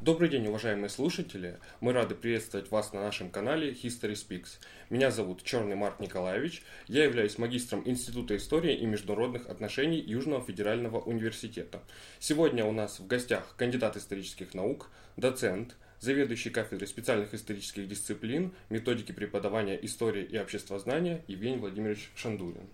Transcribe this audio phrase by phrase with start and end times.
[0.00, 1.58] Добрый день, уважаемые слушатели!
[1.80, 4.60] Мы рады приветствовать вас на нашем канале History Speaks.
[4.90, 6.62] Меня зовут Черный Марк Николаевич.
[6.86, 11.82] Я являюсь магистром Института истории и международных отношений Южного федерального университета.
[12.20, 19.10] Сегодня у нас в гостях кандидат исторических наук, доцент, заведующий кафедрой специальных исторических дисциплин, методики
[19.10, 22.68] преподавания истории и обществознания Евгений Владимирович Шандурин.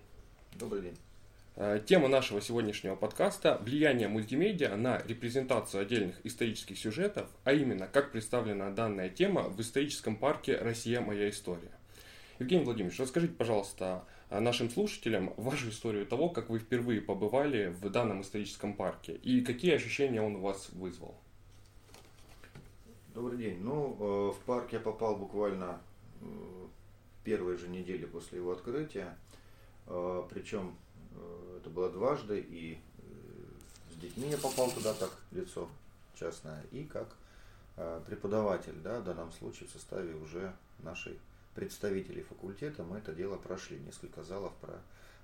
[0.52, 0.98] Добрый день.
[1.56, 8.10] Э, тема нашего сегодняшнего подкаста– влияние мультимедиа на репрезентацию отдельных исторических сюжетов, а именно, как
[8.10, 11.00] представлена данная тема в историческом парке «Россия.
[11.00, 11.70] Моя история».
[12.40, 18.22] Евгений Владимирович, расскажите, пожалуйста, нашим слушателям вашу историю того, как вы впервые побывали в данном
[18.22, 21.14] историческом парке и какие ощущения он у вас вызвал.
[23.14, 23.60] Добрый день.
[23.60, 25.80] Ну, э, в парк я попал буквально
[26.20, 26.24] э,
[27.22, 29.16] первой же недели после его открытия.
[29.86, 30.74] Причем
[31.60, 35.68] это было дважды, и э, с детьми я попал туда так, лицо
[36.18, 37.08] частное, и как
[37.76, 41.18] э, преподаватель, да, в данном случае в составе уже нашей
[41.54, 44.80] представителей факультета, мы это дело прошли, несколько залов про,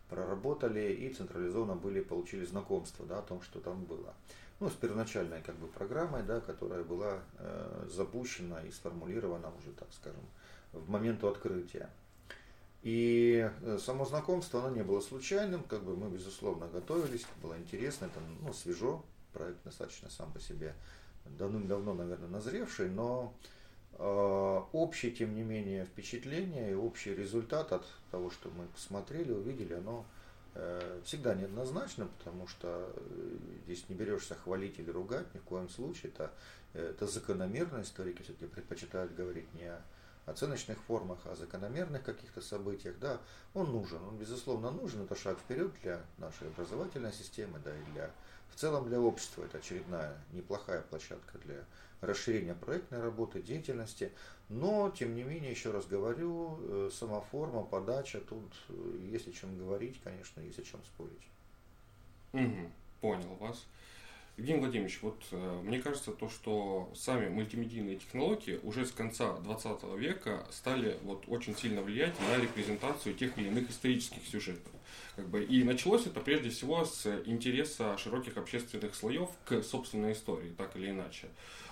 [0.09, 4.15] проработали и централизованно были, получили знакомство да, о том, что там было.
[4.61, 9.89] Ну, с первоначальной как бы программой, да, которая была э, запущена и сформулирована уже, так
[9.93, 10.23] скажем,
[10.73, 11.89] в момент открытия.
[12.83, 18.07] И э, само знакомство, оно не было случайным, как бы мы, безусловно, готовились, было интересно,
[18.07, 20.75] это ну, свежо, проект достаточно сам по себе
[21.27, 23.35] давным-давно, наверное, назревший, но
[23.99, 29.75] э, общее, тем не менее, впечатление и общий результат от того, что мы посмотрели, увидели,
[29.75, 30.07] оно
[30.55, 35.69] э, всегда неоднозначно, потому что э, здесь не берешься хвалить или ругать ни в коем
[35.69, 36.33] случае, это,
[36.73, 39.83] это закономерно, историки все-таки предпочитают говорить не о
[40.31, 43.21] оценочных формах, о закономерных каких-то событиях, да,
[43.55, 48.11] он нужен, он безусловно нужен, это шаг вперед для нашей образовательной системы, да, и для,
[48.51, 51.65] в целом для общества, это очередная неплохая площадка для
[52.01, 54.13] расширения проектной работы, деятельности,
[54.49, 59.33] но, тем не менее, еще раз говорю, э, сама форма, подача, тут э, есть о
[59.33, 61.29] чем говорить, конечно, есть о чем спорить.
[62.33, 63.65] Угу, понял вас.
[64.41, 69.83] Евгений Владимирович, вот э, мне кажется, то, что сами мультимедийные технологии уже с конца 20
[69.99, 74.73] века стали вот очень сильно влиять на репрезентацию тех или иных исторических сюжетов.
[75.17, 80.55] Как бы, и началось это прежде всего с интереса широких общественных слоев к собственной истории,
[80.57, 81.27] так или иначе.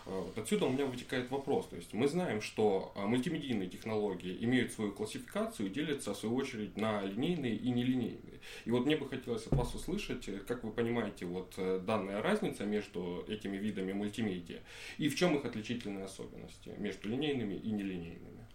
[0.08, 1.66] Э, вот отсюда у меня вытекает вопрос.
[1.68, 6.34] То есть мы знаем, что э, мультимедийные технологии имеют свою классификацию и делятся, в свою
[6.36, 8.40] очередь, на линейные и нелинейные.
[8.64, 13.24] И вот мне бы хотелось от вас услышать, как вы понимаете, вот данная разница между
[13.28, 14.60] этими видами мультимедиа
[14.98, 18.46] и в чем их отличительные особенности между линейными и нелинейными.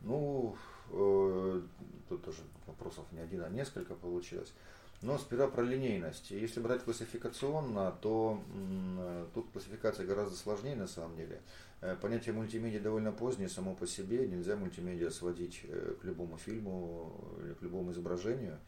[0.00, 0.56] Ну,
[0.90, 1.62] э,
[2.08, 4.52] тут тоже вопросов не один, а несколько получилось.
[5.00, 6.32] Но сперва про линейность.
[6.32, 8.42] Если брать классификационно, то
[9.32, 11.40] тут классификация гораздо сложнее на самом деле.
[11.80, 14.26] Э, понятие мультимедиа довольно позднее само по себе.
[14.26, 18.58] Нельзя мультимедиа сводить э, к любому фильму или к любому изображению.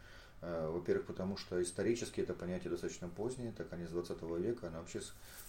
[0.42, 5.00] Во-первых, потому что исторически это понятие достаточно позднее, это конец 20 века, оно вообще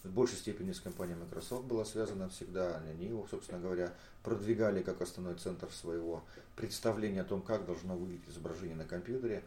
[0.03, 2.75] в большей степени с компанией Microsoft было связано всегда.
[2.77, 6.23] Они его, собственно говоря, продвигали как основной центр своего
[6.57, 9.43] представления о том, как должно выглядеть изображение на компьютере.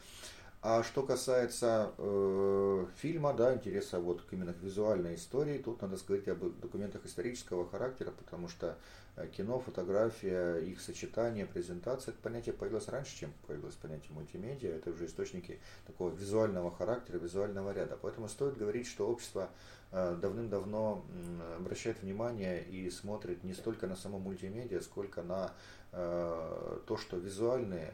[0.67, 6.27] А что касается э, фильма, да, интереса вот именно к визуальной истории, тут надо сказать
[6.29, 8.79] об документах исторического характера, потому что
[9.17, 14.89] э, кино, фотография, их сочетание, презентация, это понятие появилось раньше, чем появилось понятие мультимедиа, это
[14.89, 17.99] уже источники такого визуального характера, визуального ряда.
[18.01, 19.51] Поэтому стоит говорить, что общество
[19.93, 21.05] э, давным-давно
[21.59, 25.53] обращает внимание и смотрит не столько на само мультимедиа, сколько на
[25.93, 27.93] э, то, что визуальные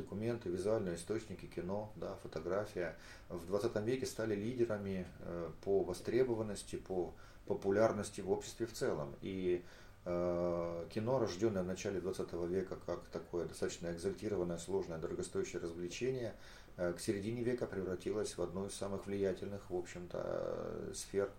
[0.00, 2.96] документы, визуальные источники, кино, да, фотография
[3.28, 7.14] в 20 веке стали лидерами э, по востребованности, по
[7.46, 9.14] популярности в обществе в целом.
[9.22, 9.62] И
[10.04, 16.34] э, кино, рожденное в начале 20 века как такое достаточно экзальтированное, сложное, дорогостоящее развлечение,
[16.76, 21.30] э, к середине века превратилось в одну из самых влиятельных, в общем-то, сфер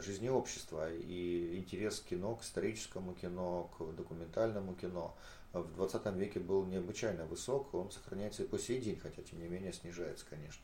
[0.00, 0.90] жизни общества.
[0.90, 5.14] И интерес к кино, к историческому кино, к документальному кино–
[5.62, 9.48] в 20 веке был необычайно высок, он сохраняется и по сей день, хотя тем не
[9.48, 10.62] менее снижается, конечно.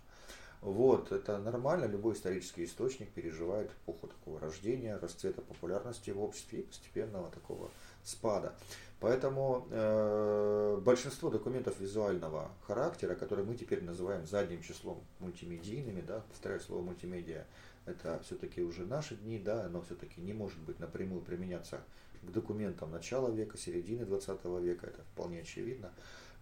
[0.63, 6.63] Вот, это нормально, любой исторический источник переживает эпоху такого рождения, расцвета популярности в обществе и
[6.63, 7.69] постепенного такого
[8.05, 8.55] спада.
[9.01, 16.61] Поэтому э, большинство документов визуального характера, которые мы теперь называем задним числом мультимедийными, да, повторяю
[16.61, 17.45] слово мультимедиа,
[17.85, 21.81] это все-таки уже наши дни, да, оно все-таки не может быть напрямую применяться
[22.23, 25.93] к документам начала века, середины 20 века, это вполне очевидно.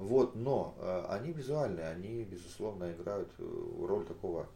[0.01, 4.49] Вот, но э, они визуальные, они, безусловно, играют э, роль такого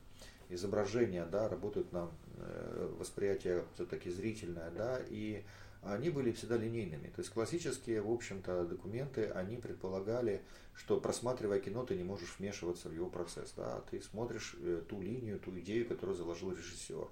[0.49, 5.45] изображения, да, работают на э, восприятие все-таки зрительное, да, и
[5.83, 7.09] они были всегда линейными.
[7.09, 10.41] То есть классические, в общем-то, документы, они предполагали,
[10.75, 13.53] что просматривая кино, ты не можешь вмешиваться в его процесс.
[13.55, 13.83] Да?
[13.91, 14.57] Ты смотришь
[14.89, 17.07] ту линию, ту идею, которую заложил режиссер.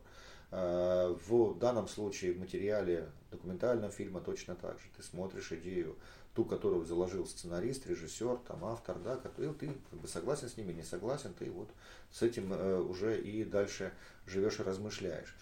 [0.54, 4.84] Э, в данном случае в материале документального фильма точно так же.
[4.94, 5.96] Ты смотришь идею,
[6.34, 10.74] ту, которую заложил сценарист, режиссер, там, автор, да, который, ты как бы согласен с ними,
[10.74, 11.70] не согласен, ты вот
[12.10, 13.92] с этим э, уже и дальше
[14.26, 15.34] живешь и размышляешь.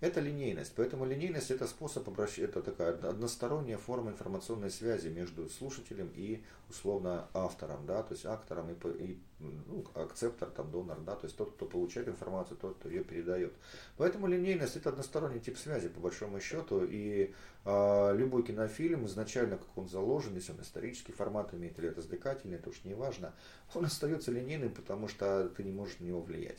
[0.00, 0.74] Это линейность.
[0.76, 7.26] Поэтому линейность это способ обращения, это такая односторонняя форма информационной связи между слушателем и условно
[7.34, 11.52] автором, да, то есть актором и, и ну, акцептор, там, донор, да, то есть тот,
[11.52, 13.52] кто получает информацию, тот, кто ее передает.
[13.96, 17.34] Поэтому линейность это односторонний тип связи, по большому счету, и
[17.64, 22.70] э, любой кинофильм изначально, как он заложен, если он исторический формат имеет или развлекательный, это
[22.70, 23.34] уж не важно,
[23.74, 26.58] он остается линейным, потому что ты не можешь на него влиять.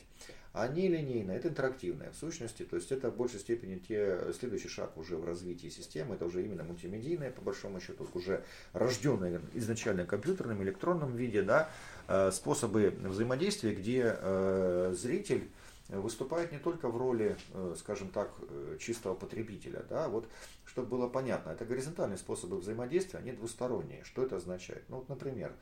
[0.52, 4.96] А нелинейное, это интерактивное в сущности, то есть это в большей степени те, следующий шаг
[4.96, 8.42] уже в развитии системы, это уже именно мультимедийное, по большому счету, уже
[8.72, 11.70] рожденное изначально компьютерном, электронном виде, да,
[12.08, 15.48] э, способы взаимодействия, где э, зритель
[15.88, 18.32] выступает не только в роли, э, скажем так,
[18.80, 20.28] чистого потребителя, да, вот,
[20.64, 24.02] чтобы было понятно, это горизонтальные способы взаимодействия, они двусторонние.
[24.02, 24.82] Что это означает?
[24.88, 25.52] Ну, вот, например,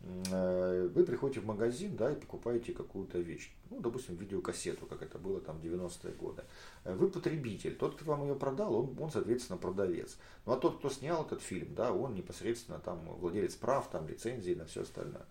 [0.00, 5.40] вы приходите в магазин, да, и покупаете какую-то вещь, ну, допустим, видеокассету, как это было
[5.40, 6.44] там в 90-е годы.
[6.84, 10.16] Э, вы потребитель, тот, кто вам ее продал, он, он, соответственно, продавец.
[10.44, 14.54] Ну, а тот, кто снял этот фильм, да, он непосредственно там владелец прав, там, лицензии
[14.54, 15.26] на все остальное.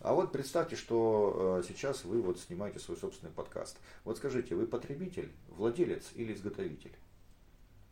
[0.00, 3.78] А вот представьте, что э, сейчас вы вот снимаете свой собственный подкаст.
[4.04, 6.92] Вот скажите, вы потребитель, владелец или изготовитель?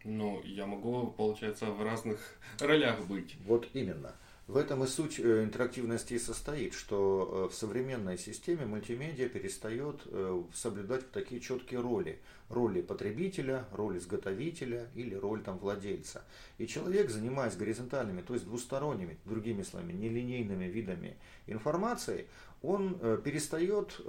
[0.05, 2.21] Ну, я могу, получается, в разных
[2.61, 3.37] ролях быть.
[3.45, 4.15] Вот именно.
[4.49, 10.43] В этом и суть э, интерактивности состоит, что э, в современной системе мультимедиа перестает э,
[10.55, 12.19] соблюдать такие четкие роли.
[12.49, 16.25] Роли потребителя, роль изготовителя или роль там, владельца.
[16.57, 22.27] И человек, занимаясь горизонтальными, то есть двусторонними, другими словами, нелинейными видами информации,
[22.63, 24.01] он перестает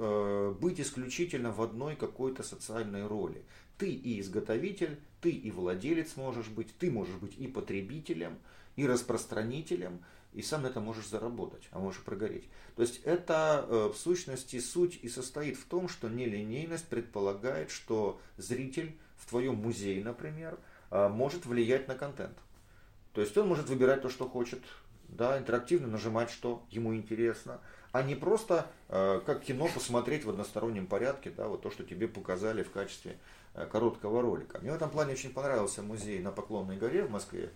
[0.62, 3.44] быть исключительно в одной какой-то социальной роли.
[3.78, 8.38] Ты и изготовитель, ты и владелец можешь быть, ты можешь быть и потребителем,
[8.78, 10.00] и распространителем,
[10.34, 12.48] и сам на это можешь заработать, а можешь прогореть.
[12.76, 18.20] То есть это э, в сущности суть и состоит в том, что нелинейность предполагает, что
[18.38, 20.60] зритель в твоем музее, например,
[20.92, 22.38] э, может влиять на контент.
[23.14, 24.62] То есть он может выбирать то, что хочет,
[25.08, 27.60] да, интерактивно нажимать, что ему интересно,
[27.92, 32.08] а не просто э, как кино посмотреть в одностороннем порядке, да, вот то, что тебе
[32.08, 33.18] показали в качестве
[33.72, 34.60] короткого ролика.
[34.60, 37.50] Мне в этом плане очень понравился музей на Поклонной горе в Москве.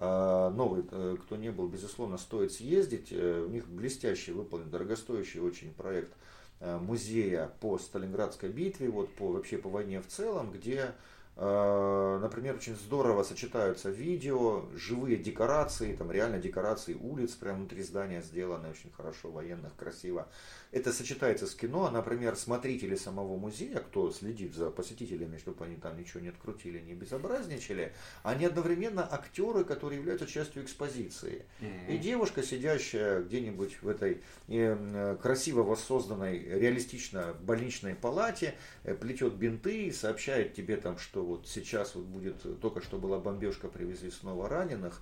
[0.00, 3.08] А, новый, э, кто не был, безусловно, стоит съездить.
[3.10, 6.12] Э, у них блестящий выполнен, дорогостоящий очень проект
[6.60, 10.92] э, музея по Сталинградской битве, вот по, вообще по войне в целом, где
[11.40, 18.68] например, очень здорово сочетаются видео, живые декорации, там реально декорации улиц прямо внутри здания сделаны
[18.70, 20.26] очень хорошо, военных, красиво.
[20.70, 25.76] Это сочетается с кино, а, например, смотрители самого музея, кто следит за посетителями, чтобы они
[25.76, 31.46] там ничего не открутили, не безобразничали, они одновременно актеры, которые являются частью экспозиции.
[31.60, 31.94] Mm-hmm.
[31.94, 38.54] И девушка, сидящая где-нибудь в этой э, красиво воссозданной, реалистично больничной палате,
[38.84, 43.18] э, плетет бинты и сообщает тебе там, что вот сейчас вот будет, только что была
[43.18, 45.00] бомбежка, привезли снова раненых,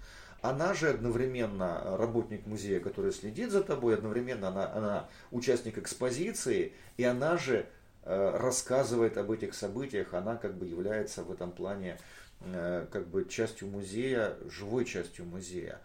[0.51, 7.05] она же одновременно работник музея, который следит за тобой, одновременно она, она участник экспозиции, и
[7.05, 7.67] она же
[8.03, 11.99] э, рассказывает об этих событиях, она как бы является в этом плане
[12.41, 15.81] э, как бы частью музея, живой частью музея.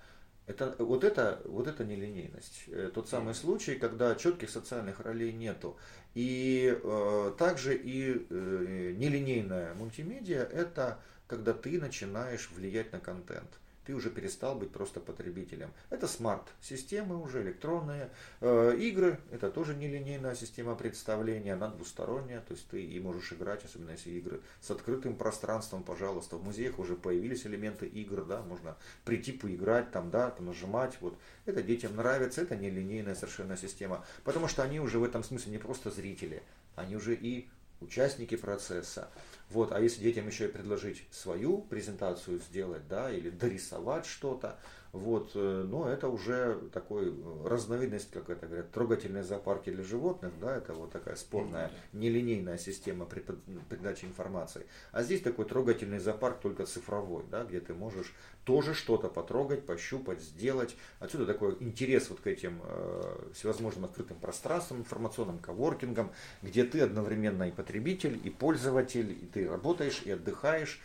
[0.47, 2.63] Это, вот, это, вот это нелинейность.
[2.67, 5.77] Э, тот самый случай, когда четких социальных ролей нету.
[6.13, 13.93] И э, также и э, нелинейная мультимедиа– это когда ты начинаешь влиять на контент ты
[13.95, 15.71] уже перестал быть просто потребителем.
[15.89, 18.09] Это смарт-системы уже, электронные.
[18.39, 23.65] Э, игры, это тоже нелинейная система представления, она двусторонняя, то есть ты и можешь играть,
[23.65, 26.37] особенно если игры с открытым пространством, пожалуйста.
[26.37, 31.17] В музеях уже появились элементы игр, да, можно прийти поиграть, там, да, там, нажимать, вот.
[31.45, 35.57] Это детям нравится, это нелинейная совершенно система, потому что они уже в этом смысле не
[35.57, 36.43] просто зрители,
[36.75, 37.47] они уже и
[37.81, 39.09] участники процесса.
[39.49, 44.57] Вот, а если детям еще и предложить свою презентацию сделать, да, или дорисовать что-то,
[44.93, 50.33] Вот, э, но это уже такой э, разновидность, как это говорят, трогательные зоопарки для животных,
[50.41, 54.65] да, это вот такая спорная, нелинейная система передачи информации.
[54.91, 60.21] А здесь такой трогательный зоопарк только цифровой, да, где ты можешь тоже что-то потрогать, пощупать,
[60.21, 60.75] сделать.
[60.99, 67.47] Отсюда такой интерес вот к этим э, всевозможным открытым пространствам, информационным коворкингам, где ты одновременно
[67.47, 70.81] и потребитель, и пользователь, и ты работаешь, и отдыхаешь.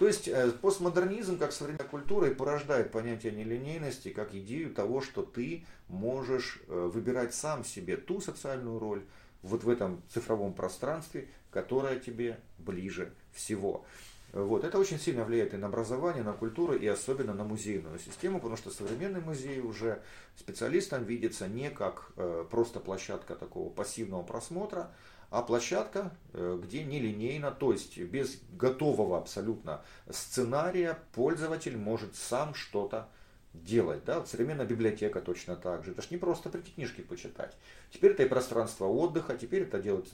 [0.00, 5.22] То есть э, постмодернизм как современная культура и порождает понятие нелинейности как идею того, что
[5.22, 9.02] ты можешь э, выбирать сам себе ту социальную роль
[9.42, 13.84] вот в этом цифровом пространстве, которая тебе ближе всего.
[14.32, 14.64] Вот.
[14.64, 18.56] Это очень сильно влияет и на образование, на культуру, и особенно на музейную систему, потому
[18.56, 20.00] что современный музей уже
[20.34, 24.92] специалистам видится не как э, просто площадка такого пассивного просмотра,
[25.30, 33.08] а площадка, э, где нелинейно, то есть без готового абсолютно сценария пользователь может сам что-то
[33.52, 34.04] делать.
[34.04, 34.24] Да?
[34.26, 35.92] Современная библиотека точно так же.
[35.92, 37.56] Это ж не просто прийти книжки почитать.
[37.90, 40.08] Теперь это и пространство отдыха, теперь это делают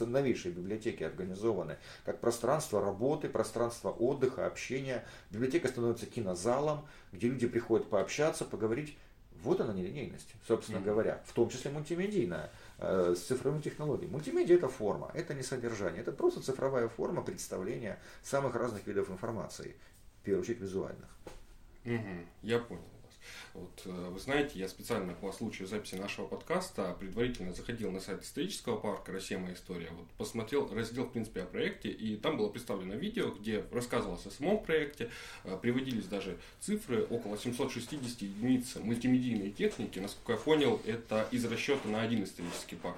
[0.00, 5.04] новейшие библиотеки организованы как пространство работы, пространство отдыха, общения.
[5.30, 8.96] Библиотека становится кинозалом, где люди приходят пообщаться, поговорить.
[9.42, 10.84] Вот она нелинейность, собственно mm-hmm.
[10.84, 12.50] говоря, в том числе мультимедийная.
[12.86, 14.12] Э, с цифровыми технологиями.
[14.12, 19.74] Мультимедиа это форма, это не содержание, это просто цифровая форма представления самых разных видов информации,
[20.20, 21.08] в первую очередь визуальных.
[21.86, 22.82] Угу, я понял.
[23.54, 28.24] Вот, э, вы знаете, я специально по случаю записи нашего подкаста предварительно заходил на сайт
[28.24, 29.38] исторического парка «Россия.
[29.38, 33.64] Моя история», вот, посмотрел раздел, в принципе, о проекте, и там было представлено видео, где
[33.70, 35.08] рассказывалось о самом проекте,
[35.44, 41.88] э, приводились даже цифры, около 760 единиц мультимедийной техники, насколько я понял, это из расчета
[41.88, 42.96] на один исторический парк.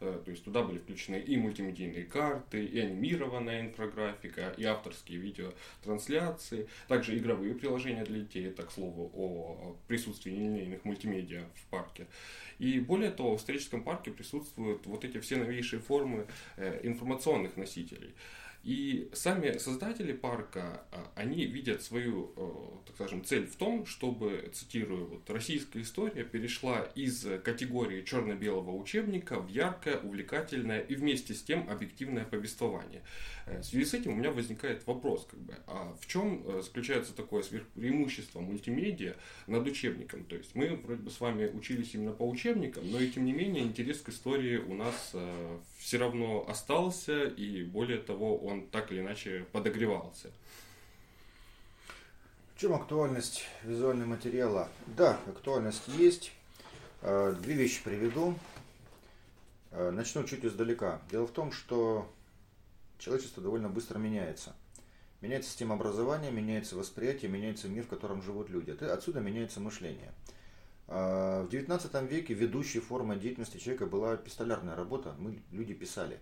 [0.00, 6.68] Э, то есть туда были включены и мультимедийные карты, и анимированная инфографика, и авторские видеотрансляции,
[6.88, 12.06] также игровые приложения для детей, это, к слову, о присутствии нелинейных мультимедиа в парке.
[12.58, 18.14] И более того, в историческом парке присутствуют вот эти все новейшие формы э, информационных носителей.
[18.64, 24.50] И сами создатели парка, а, они видят свою, э, так скажем, цель в том, чтобы,
[24.54, 31.42] цитирую, вот, российская история перешла из категории черно-белого учебника в яркое, увлекательное и вместе с
[31.42, 33.02] тем объективное повествование.
[33.44, 36.62] Э, в связи с этим у меня возникает вопрос, как бы, а в чем э,
[36.62, 39.16] заключается такое сверхпреимущество мультимедиа
[39.46, 40.24] над учебником?
[40.24, 43.34] То есть мы вроде бы с вами учились именно по учебникам, но и тем не
[43.34, 48.90] менее интерес к истории у нас э, все равно остался, и более того, он так
[48.90, 50.30] или иначе подогревался.
[52.54, 54.70] В чем актуальность визуального материала?
[54.86, 56.32] Да, актуальность есть.
[57.02, 58.34] Две вещи приведу.
[59.72, 61.02] Начну чуть издалека.
[61.10, 62.10] Дело в том, что
[62.98, 64.56] человечество довольно быстро меняется.
[65.20, 68.70] Меняется система образования, меняется восприятие, меняется мир, в котором живут люди.
[68.70, 70.12] Отсюда меняется мышление.
[70.88, 75.14] А, в XIX веке ведущей формой деятельности человека была пистолярная работа.
[75.18, 76.20] Мы, люди писали.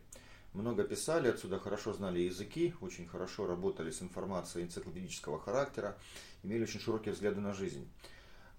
[0.52, 5.96] Много писали, отсюда хорошо знали языки, очень хорошо работали с информацией энциклопедического характера,
[6.42, 7.88] имели очень широкие взгляды на жизнь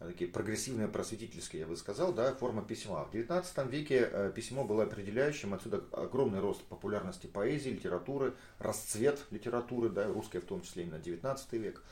[0.08, 3.06] такие прогрессивные, просветительские, я бы сказал, да, форма письма.
[3.06, 9.90] В 19 веке э, письмо было определяющим, отсюда огромный рост популярности поэзии, литературы, расцвет литературы,
[9.90, 11.84] да, русской в том числе именно 19 век.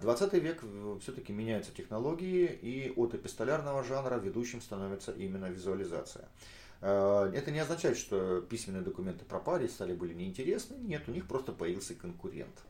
[0.00, 0.62] 20 э, век
[1.00, 6.28] все-таки меняются технологии, и от эпистолярного жанра ведущим становится именно визуализация.
[6.80, 10.76] Э, это не означает, что письменные документы пропали, стали были неинтересны.
[10.76, 12.62] Нет, у них просто появился конкурент–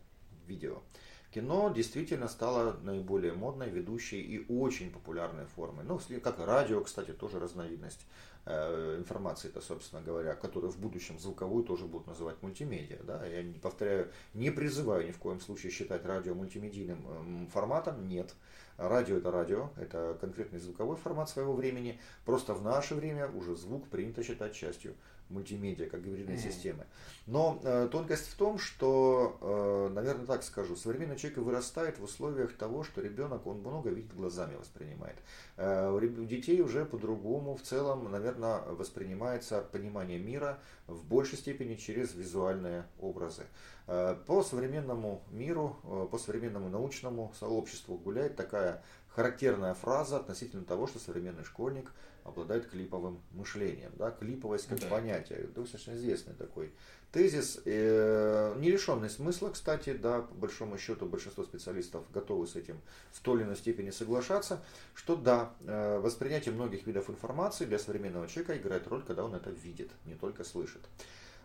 [0.49, 0.83] видео.
[1.31, 5.85] Кино действительно стало наиболее модной, ведущей и очень популярной формой.
[5.85, 8.07] Ну, как и радио, кстати, тоже разновидность
[8.47, 13.03] э, информации, это, собственно говоря, которую в будущем звуковую тоже будут называть мультимедиа.
[13.03, 13.27] Да?
[13.27, 18.35] Я не повторяю, не призываю ни в коем случае считать радио мультимедийным форматом, нет.
[18.79, 22.01] Радио это радио, это конкретный звуковой формат своего времени.
[22.25, 24.95] Просто в наше время уже звук принято считать частью
[25.31, 26.43] мультимедиа, как гибридной mm-hmm.
[26.43, 26.87] системы.
[27.27, 32.57] Но э, тонкость в том, что, э, наверное, так скажу, современный человек вырастает в условиях
[32.57, 35.17] того, что ребенок, он много видит глазами, воспринимает.
[35.57, 42.15] Э, у детей уже по-другому в целом, наверное, воспринимается понимание мира в большей степени через
[42.15, 43.45] визуальные образы.
[43.91, 48.83] Э, по современному миру, э, по современному научному сообществу гуляет такая
[49.19, 51.91] характерная фраза относительно того, что современный школьник
[52.23, 53.91] обладает клиповым мышлением.
[53.97, 54.13] Да?
[54.13, 54.87] Клиповость как да.
[54.87, 55.49] понятие.
[55.57, 56.71] Достаточно известный такой
[57.11, 62.81] тезис, э, не лишенный смысла, кстати, да, по большому счету большинство специалистов готовы с этим
[63.11, 64.63] в той или иной степени соглашаться,
[64.95, 69.51] что да, э, воспринятие многих видов информации для современного человека играет роль, когда он это
[69.51, 70.83] видит, не только слышит.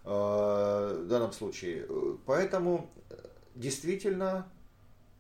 [0.03, 1.87] Э, в данном случае.
[2.27, 3.15] Поэтому э,
[3.55, 4.47] действительно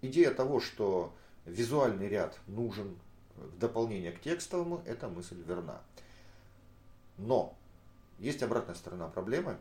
[0.03, 1.15] идея того, что
[1.45, 2.97] визуальный ряд нужен
[3.35, 5.81] в дополнение к текстовому, эта мысль верна.
[7.17, 7.55] Но
[8.19, 9.57] есть обратная сторона проблемы,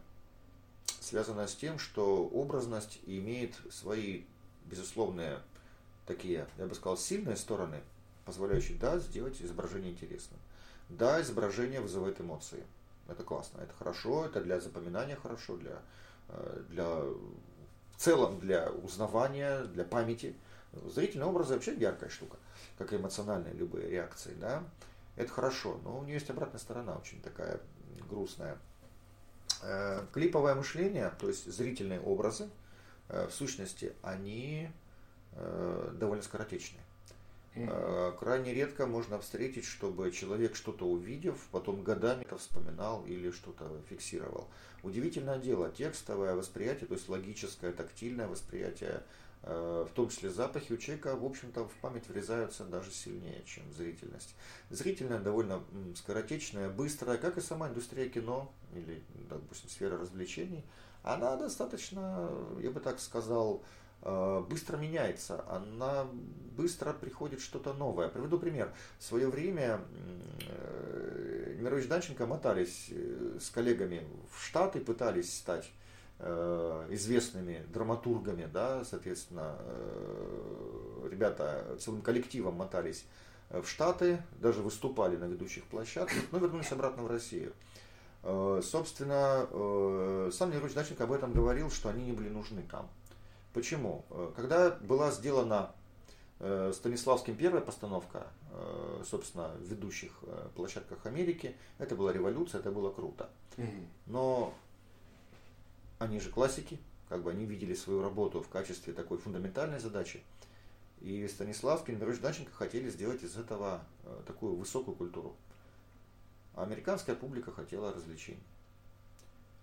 [1.00, 4.24] связанная с тем, что образность имеет свои
[4.66, 5.40] безусловные
[6.06, 7.80] такие, я бы сказал, сильные стороны,
[8.24, 10.38] позволяющие, да, сделать изображение интересным.
[10.88, 12.64] Да, изображение вызывает эмоции.
[13.08, 15.82] Это классно, это хорошо, это для запоминания хорошо, для,
[16.28, 20.34] э, для в целом для узнавания, для памяти.
[20.72, 22.38] Зрительные образы вообще яркая штука,
[22.78, 24.64] как и эмоциональные любые реакции, да.
[25.16, 27.60] Это хорошо, но у нее есть обратная сторона, очень такая
[28.08, 28.56] грустная.
[29.62, 32.48] Э, клиповое мышление, то есть зрительные образы,
[33.08, 34.70] э, в сущности, они
[35.94, 36.82] довольно скоротечные.
[37.54, 38.16] Mm-hmm.
[38.18, 44.48] Крайне редко можно встретить, чтобы человек что-то увидев, потом годами это вспоминал или что-то фиксировал.
[44.82, 49.02] Удивительное дело, текстовое восприятие, то есть логическое, тактильное восприятие,
[49.42, 53.70] э, в том числе запахи у человека, в общем-то, в память врезаются даже сильнее, чем
[53.74, 54.34] зрительность.
[54.70, 55.62] Зрительная довольно
[55.94, 60.64] скоротечная, быстрая, как и сама индустрия кино или, допустим, сфера развлечений,
[61.02, 62.30] она достаточно,
[62.60, 63.62] я бы так сказал,
[64.02, 66.06] быстро меняется, она
[66.56, 68.08] быстро приходит что-то новое.
[68.08, 68.72] Приведу пример.
[68.98, 69.80] В свое время
[70.48, 75.70] э, Немирович Данченко мотались э, с коллегами в Штаты, пытались стать
[76.90, 79.56] известными драматургами, да, соответственно,
[81.10, 83.04] ребята целым коллективом мотались
[83.50, 87.52] в Штаты, даже выступали на ведущих площадках, но вернулись обратно в Россию.
[88.22, 89.48] Собственно,
[90.30, 92.88] сам Немирович Данченко об этом говорил, что они не были нужны там.
[93.52, 94.04] Почему?
[94.10, 95.72] Э, когда была сделана
[96.40, 100.12] э, Станиславским первая постановка, э, собственно, в ведущих
[100.54, 103.30] площадках Америки, это была революция, это было круто.
[104.06, 104.54] Но
[105.98, 106.78] они же классики,
[107.08, 110.22] как бы они видели свою работу в качестве такой фундаментальной задачи.
[111.00, 113.82] И Станиславский и Мирош Данченко хотели сделать из этого
[114.26, 115.36] такую высокую культуру.
[116.54, 118.42] А американская публика хотела развлечений.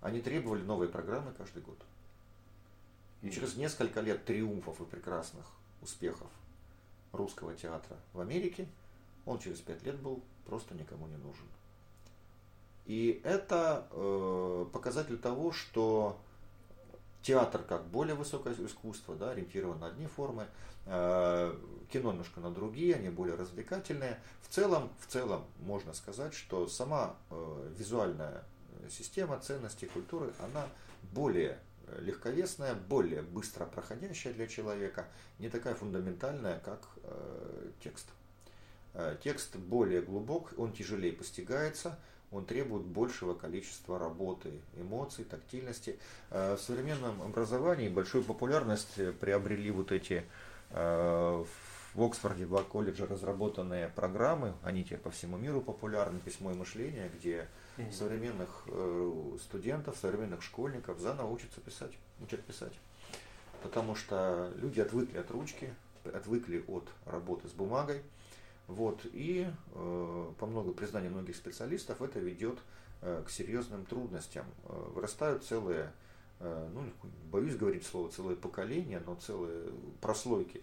[0.02, 1.80] Они требовали новые программы каждый год.
[3.22, 5.46] И через несколько лет триумфов и прекрасных
[5.82, 6.28] успехов
[7.12, 8.68] русского театра в Америке,
[9.26, 11.46] он через пять лет был просто никому не нужен.
[12.86, 16.18] И это э, показатель того, что
[17.22, 20.48] театр как более высокое искусство, да, ориентирован на одни формы,
[20.86, 21.56] э,
[21.92, 24.20] кино немножко на другие, они более развлекательные.
[24.42, 28.44] В целом, в целом можно сказать, что сама э, визуальная
[28.90, 30.66] система ценностей культуры, она
[31.12, 31.60] более
[32.00, 35.08] легковесная, более быстро проходящая для человека,
[35.40, 38.08] не такая фундаментальная, как э, текст.
[38.94, 41.98] Э, текст более глубок, он тяжелее постигается,
[42.32, 46.00] он требует большего количества работы, эмоций, тактильности.
[46.30, 50.24] Э, в современном образовании большую популярность приобрели вот эти
[50.72, 51.46] э,
[51.94, 57.10] в Оксфорде, в колледже разработанные программы, они теперь по всему миру популярны, письмо и мышление,
[57.18, 57.48] где
[57.84, 57.92] mm-hmm.
[57.92, 62.74] современных э, студентов, современных школьников заново учатся писать, учат писать.
[63.64, 65.74] Потому что люди отвыкли от ручки,
[66.06, 68.02] отвыкли от работы с бумагой.
[68.68, 72.60] Вот, и э, по много признаний многих специалистов это ведет
[73.02, 74.46] э, к серьезным трудностям.
[74.66, 75.92] Э, вырастают целые,
[76.40, 76.84] э, ну,
[77.32, 80.62] боюсь говорить слово целое поколение, но целые прослойки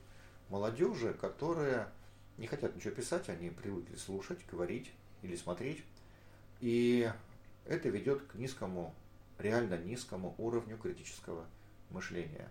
[0.49, 1.89] молодежи, которые
[2.39, 5.83] не хотят ничего писать, они привыкли слушать, говорить или смотреть
[6.61, 7.11] и
[7.67, 8.95] это ведет к низкому,
[9.39, 11.47] реально низкому уровню критического
[11.91, 12.49] мышления.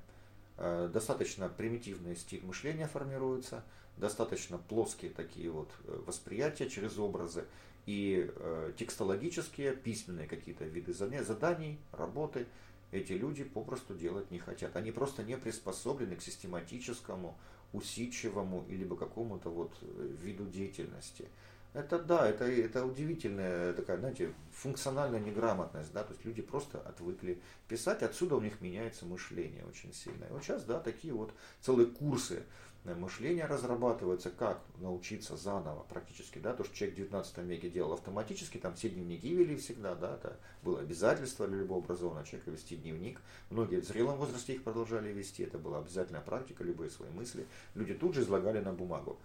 [0.58, 3.64] Э, достаточно примитивный стиль мышления формируется,
[3.98, 7.46] достаточно плоские такие вот э, восприятия через образы
[7.86, 12.46] и э, текстологические, письменные какие-то виды заданий, работы
[12.92, 14.76] эти люди попросту делать не хотят.
[14.76, 17.38] Они просто не приспособлены к систематическому,
[17.74, 21.28] усидчивому или какому-то вот виду деятельности.
[21.76, 27.42] Это да, это, это удивительная такая, знаете, функциональная неграмотность, да, то есть люди просто отвыкли
[27.68, 30.24] писать, отсюда у них меняется мышление очень сильно.
[30.24, 32.44] И вот сейчас, да, такие вот целые курсы
[32.86, 38.58] мышления разрабатываются, как научиться заново практически, да, то, что человек в 19 веке делал автоматически,
[38.58, 43.20] там все дневники вели всегда, да, это было обязательство для любого образованного человека вести дневник.
[43.50, 47.46] Многие в зрелом возрасте их продолжали вести, это была обязательная практика, любые свои мысли.
[47.74, 49.20] Люди тут же излагали на бумагу.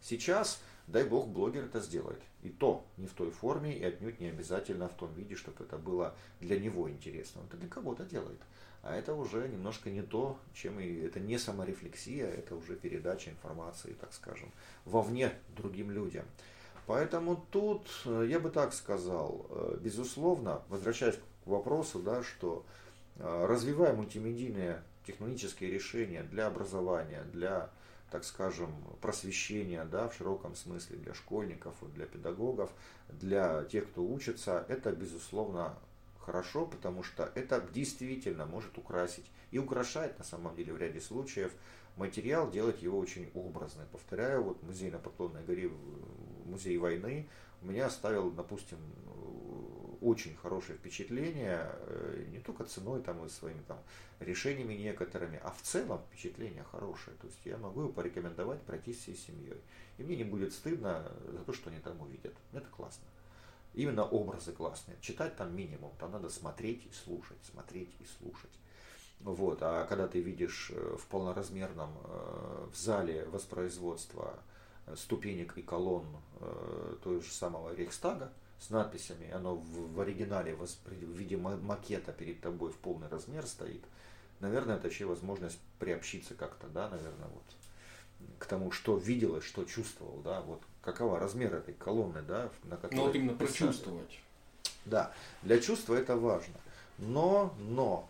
[0.00, 2.20] Сейчас дай бог блогер это сделает.
[2.42, 5.78] И то не в той форме, и отнюдь не обязательно в том виде, чтобы это
[5.78, 7.40] было для него интересно.
[7.40, 8.40] Он это для кого-то делает.
[8.82, 13.96] А это уже немножко не то, чем и это не саморефлексия, это уже передача информации,
[14.00, 14.52] так скажем,
[14.84, 16.24] вовне другим людям.
[16.86, 22.64] Поэтому тут, э, я бы так сказал, э, безусловно, возвращаясь к вопросу, да, что
[23.18, 27.70] э, развивая мультимедийные технологические решения для образования, для
[28.16, 32.70] так скажем, просвещения да, в широком смысле для школьников, для педагогов,
[33.10, 35.78] для тех, кто учится, это, безусловно,
[36.18, 41.52] хорошо, потому что это действительно может украсить и украшает на самом деле в ряде случаев
[41.96, 43.84] материал, делать его очень образный.
[43.92, 45.70] Повторяю, вот музей на Поклонной горе,
[46.46, 47.28] музей войны,
[47.60, 48.78] у меня оставил, допустим,
[50.00, 53.78] очень хорошее впечатление, э, не только ценой там, и своими там,
[54.20, 57.16] решениями некоторыми, а в целом впечатление хорошее.
[57.20, 59.60] То есть я могу его порекомендовать пройтись всей семьей.
[59.98, 62.34] И мне не будет стыдно за то, что они там увидят.
[62.52, 63.04] Это классно.
[63.74, 64.96] Именно образы классные.
[65.00, 68.50] Читать там минимум, там надо смотреть и слушать, смотреть и слушать.
[69.20, 69.58] Вот.
[69.62, 74.38] А когда ты видишь э, в полноразмерном э, в зале воспроизводства
[74.94, 76.06] ступенек и колонн
[77.02, 82.40] той же самого Рейхстага, с надписями, оно в, в оригинале в, в виде макета перед
[82.40, 83.82] тобой в полный размер стоит,
[84.40, 87.44] наверное, это еще возможность приобщиться как-то, да, наверное, вот
[88.38, 92.76] к тому, что видел и что чувствовал, да, вот какова размер этой колонны, да, на
[92.76, 92.96] которой...
[92.96, 94.20] Ну вот именно прочувствовать.
[94.84, 96.54] Да, для чувства это важно.
[96.98, 98.08] Но, но,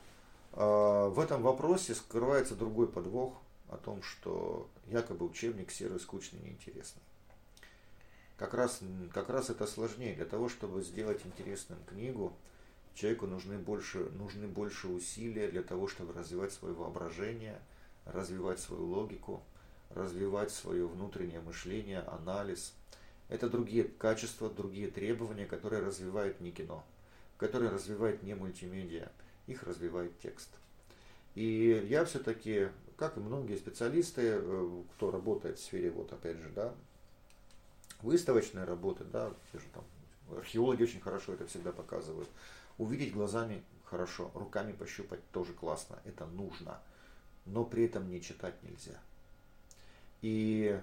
[0.52, 3.34] э, в этом вопросе скрывается другой подвох
[3.68, 7.02] о том, что якобы учебник серый, скучный, неинтересный
[8.36, 8.80] как раз,
[9.12, 10.14] как раз это сложнее.
[10.14, 12.32] Для того, чтобы сделать интересную книгу,
[12.94, 17.60] человеку нужны больше, нужны больше усилия для того, чтобы развивать свое воображение,
[18.04, 19.42] развивать свою логику,
[19.90, 22.74] развивать свое внутреннее мышление, анализ.
[23.28, 26.84] Это другие качества, другие требования, которые развивает не кино,
[27.38, 29.10] которые развивает не мультимедиа,
[29.46, 30.50] их развивает текст.
[31.34, 36.48] И я все-таки, как и многие специалисты, э, кто работает в сфере, вот опять же,
[36.54, 36.74] да,
[38.06, 39.84] выставочные работы, да, те же там
[40.38, 42.28] археологи очень хорошо это всегда показывают.
[42.78, 46.80] Увидеть глазами хорошо, руками пощупать тоже классно, это нужно,
[47.46, 48.98] но при этом не читать нельзя.
[50.22, 50.80] И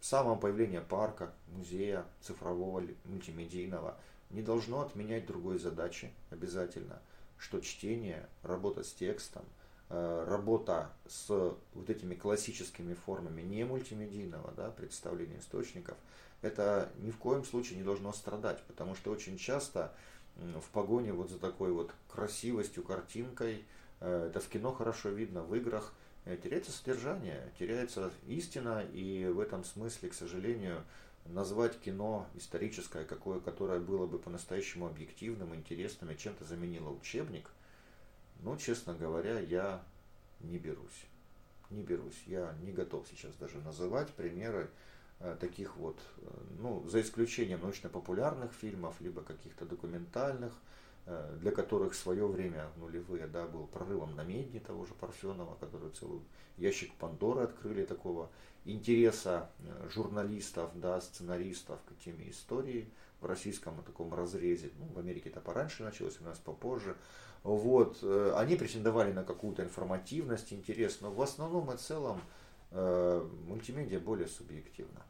[0.00, 3.96] само появление парка, музея, цифрового, мультимедийного
[4.30, 7.00] не должно отменять другой задачи обязательно,
[7.38, 9.44] что чтение, работа с текстом,
[9.90, 11.28] э, работа с
[11.74, 15.96] вот этими классическими формами не мультимедийного да, представления источников–
[16.42, 19.92] это ни в коем случае не должно страдать, потому что очень часто
[20.36, 23.64] в погоне вот за такой вот красивостью, картинкой,
[24.00, 25.92] э, это в кино хорошо видно, в играх,
[26.24, 30.84] э, теряется содержание, теряется истина, и в этом смысле, к сожалению,
[31.26, 37.50] назвать кино историческое, какое, которое было бы по-настоящему объективным, интересным и чем-то заменило учебник,
[38.40, 39.82] ну, честно говоря, я
[40.40, 41.04] не берусь.
[41.70, 42.22] Не берусь.
[42.26, 44.70] Я не готов сейчас даже называть примеры
[45.40, 50.52] таких вот, э, ну, за исключением научно-популярных фильмов, либо каких-то документальных,
[51.06, 55.90] э, для которых свое время, нулевые, да, был прорывом на медне того же Парфенова, который
[55.90, 56.20] целый
[56.56, 58.30] ящик Пандоры открыли такого
[58.64, 59.50] интереса
[59.92, 62.88] журналистов, да, сценаристов к теме истории
[63.20, 64.70] в российском таком разрезе.
[64.78, 66.94] Ну, в Америке это пораньше началось, у нас попозже.
[67.44, 72.20] Вот, они претендовали на какую-то информативность, интерес, но в основном и целом
[72.70, 75.02] мультимедиа более субъективна.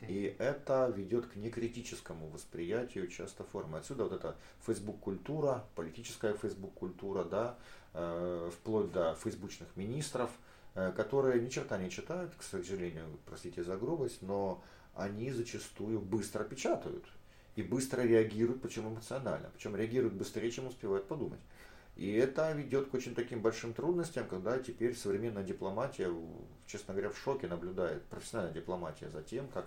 [0.00, 3.78] И это ведет к некритическому восприятию часто формы.
[3.78, 4.36] Отсюда вот эта
[4.66, 7.58] фейсбук-культура, политическая фейсбук-культура, да,
[7.94, 10.30] э, вплоть до фейсбучных министров,
[10.74, 14.62] э, которые ни черта не читают, к сожалению, простите за грубость, но
[14.94, 17.04] они зачастую быстро печатают
[17.56, 21.40] и быстро реагируют, причем эмоционально, причем реагируют быстрее, чем успевают подумать.
[22.00, 26.10] И это ведет к очень таким большим трудностям, когда теперь современная дипломатия,
[26.66, 29.66] честно говоря, в шоке наблюдает, профессиональная дипломатия за тем, как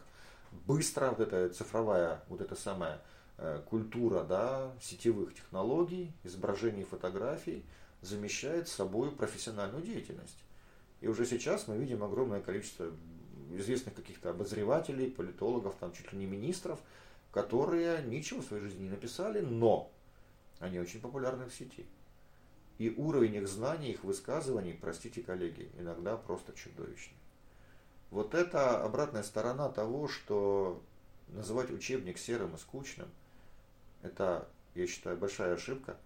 [0.65, 2.99] быстро вот эта цифровая, вот эта самая
[3.37, 7.63] э, культура да, сетевых технологий, изображений фотографий
[8.01, 10.43] замещает собой профессиональную деятельность.
[11.01, 12.87] И уже сейчас мы видим огромное количество
[13.51, 16.79] известных каких-то обозревателей, политологов, там чуть ли не министров,
[17.31, 19.91] которые ничего в своей жизни не написали, но
[20.57, 21.85] они очень популярны в сети.
[22.77, 27.17] И уровень их знаний, их высказываний, простите, коллеги, иногда просто чудовищный.
[28.09, 30.81] Вот это обратная сторона того, что
[31.29, 33.09] называть учебник серым и скучным,
[34.01, 35.97] это, я считаю, большая ошибка,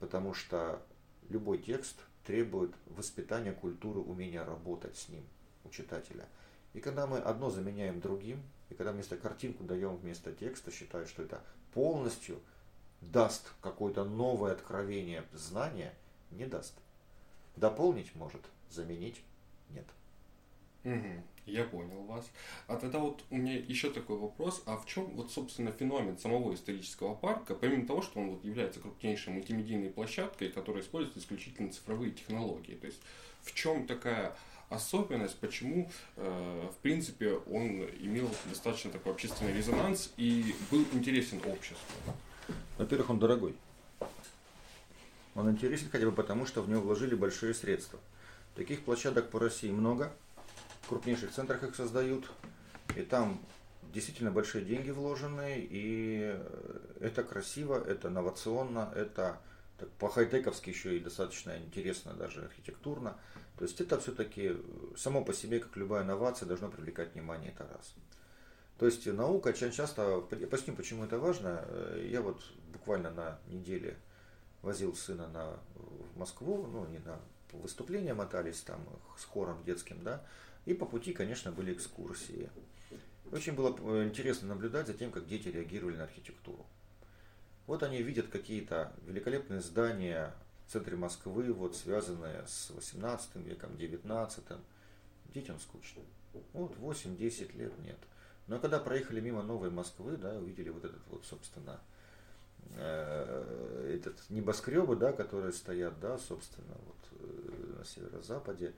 [0.00, 0.82] потому что
[1.28, 5.24] любой текст требует воспитания культуры, умения работать с ним
[5.64, 6.28] у читателя.
[6.74, 11.22] И когда мы одно заменяем другим, и когда вместо картинку даем вместо текста, считаю, что
[11.22, 12.40] это полностью
[13.00, 15.94] даст какое-то новое откровение знания,
[16.30, 16.74] не даст.
[17.56, 19.20] Дополнить может, заменить
[19.70, 19.86] нет.
[20.84, 22.30] Угу, я понял вас.
[22.66, 26.54] А тогда вот у меня еще такой вопрос, а в чем вот собственно феномен самого
[26.54, 32.12] исторического парка, помимо того, что он вот является крупнейшей мультимедийной площадкой, которая использует исключительно цифровые
[32.12, 33.00] технологии, то есть
[33.42, 34.36] в чем такая
[34.68, 41.86] особенность, почему, э, в принципе, он имел достаточно такой общественный резонанс и был интересен обществу?
[42.76, 43.56] Во-первых, он дорогой.
[45.34, 47.98] Он интересен хотя бы потому, что в него вложили большие средства.
[48.54, 50.12] Таких площадок по России много.
[50.82, 52.30] В крупнейших центрах их создают.
[52.96, 53.40] И там
[53.92, 55.66] действительно большие деньги вложены.
[55.70, 56.36] И
[57.00, 59.38] это красиво, это инновационно, это
[59.78, 63.16] так, по-хай-тековски еще и достаточно интересно даже архитектурно.
[63.58, 64.56] То есть это все-таки
[64.96, 67.94] само по себе, как любая инновация, должно привлекать внимание, это раз.
[68.78, 71.64] То есть наука очень часто, поясню, почему это важно.
[72.00, 72.40] Я вот
[72.72, 73.96] буквально на неделе
[74.62, 77.18] возил сына на, в Москву, ну не на
[77.52, 78.80] выступления мотались там
[79.16, 80.24] с хором детским, да,
[80.64, 82.50] и по пути, конечно, были экскурсии.
[83.32, 86.64] Очень было э, интересно наблюдать за тем, как дети реагировали на архитектуру.
[87.66, 90.34] Вот они видят какие-то великолепные здания
[90.66, 94.44] в центре Москвы, вот связанные с 18 веком, 19.
[95.34, 96.02] Детям скучно.
[96.52, 97.98] Вот 8-10 лет нет.
[98.48, 101.80] Но когда проехали мимо Новой Москвы, да, увидели вот этот вот, собственно,
[102.76, 108.74] э, этот небоскребы, да, которые стоят, да, собственно, вот э, на северо-западе,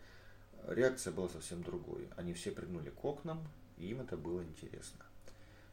[0.67, 2.09] реакция была совсем другой.
[2.17, 3.47] Они все прыгнули к окнам,
[3.79, 5.05] и им это было интересно.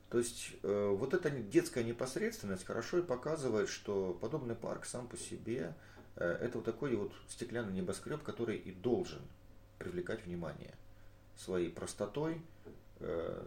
[0.10, 5.18] То есть э, вот эта детская непосредственность хорошо и показывает, что подобный парк сам по
[5.18, 5.74] себе
[6.16, 9.22] э, это вот такой вот стеклянный небоскреб, который и должен
[9.80, 10.76] привлекать внимание
[11.36, 12.42] своей простотой,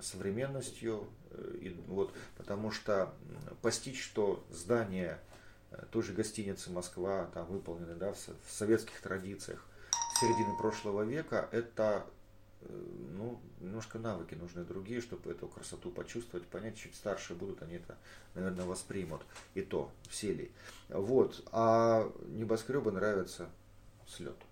[0.02, 3.14] современностью, э, и, вот, потому что
[3.62, 5.18] постичь, что здание
[5.70, 9.66] э, той же гостиницы Москва там выполнены да, в, советских традициях
[10.20, 12.06] середины прошлого века, это
[12.62, 12.66] Э,
[13.16, 17.96] ну, немножко навыки нужны другие, чтобы эту красоту почувствовать, понять, чуть старше будут, они это,
[18.34, 19.22] наверное, воспримут.
[19.54, 20.52] И то, все ли.
[20.88, 21.42] Вот.
[21.52, 23.48] А небоскребы нравятся
[24.06, 24.44] с лету.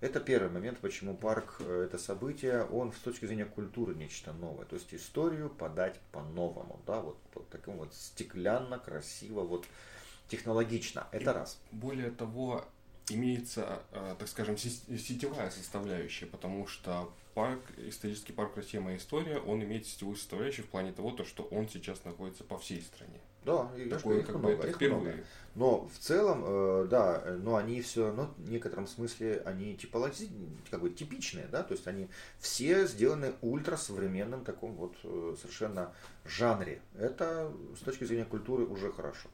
[0.00, 4.66] Это первый момент, почему парк э, это событие, он с точки зрения культуры нечто новое.
[4.66, 9.66] То есть историю подать по-новому, да, вот, вот таким вот стеклянно, красиво, вот
[10.28, 11.06] технологично.
[11.12, 11.58] Это И раз.
[11.72, 12.66] Более того,
[13.08, 19.62] имеется, э, так скажем, сетевая составляющая, потому что парк, исторический парк Россия моя история, он
[19.62, 23.20] имеет сетевую составляющую в плане того, то, что он сейчас находится по всей стране.
[23.46, 25.00] Да, и Такое, их как много, бы, их впервые.
[25.00, 25.24] Много.
[25.54, 30.28] Но в целом, э, да, но они все равно в некотором смысле они типологи,
[30.68, 32.08] как бы типичные, да, то есть они
[32.40, 35.92] все сделаны ультрасовременным таком вот э, совершенно
[36.24, 36.82] жанре.
[36.98, 39.28] Это с точки зрения культуры уже хорошо.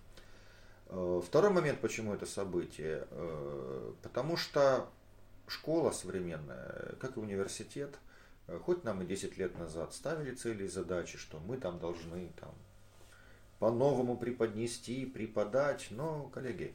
[0.89, 4.91] Э, второй момент, почему это событие, э, потому что
[5.47, 7.99] школа современная, как и университет,
[8.47, 12.31] э, хоть нам и 10 лет назад ставили цели и задачи, что мы там должны
[12.39, 12.55] там,
[13.63, 16.75] по-новому преподнести, преподать, но, коллеги,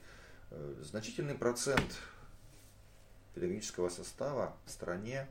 [0.79, 1.99] значительный процент
[3.35, 5.27] педагогического состава в стране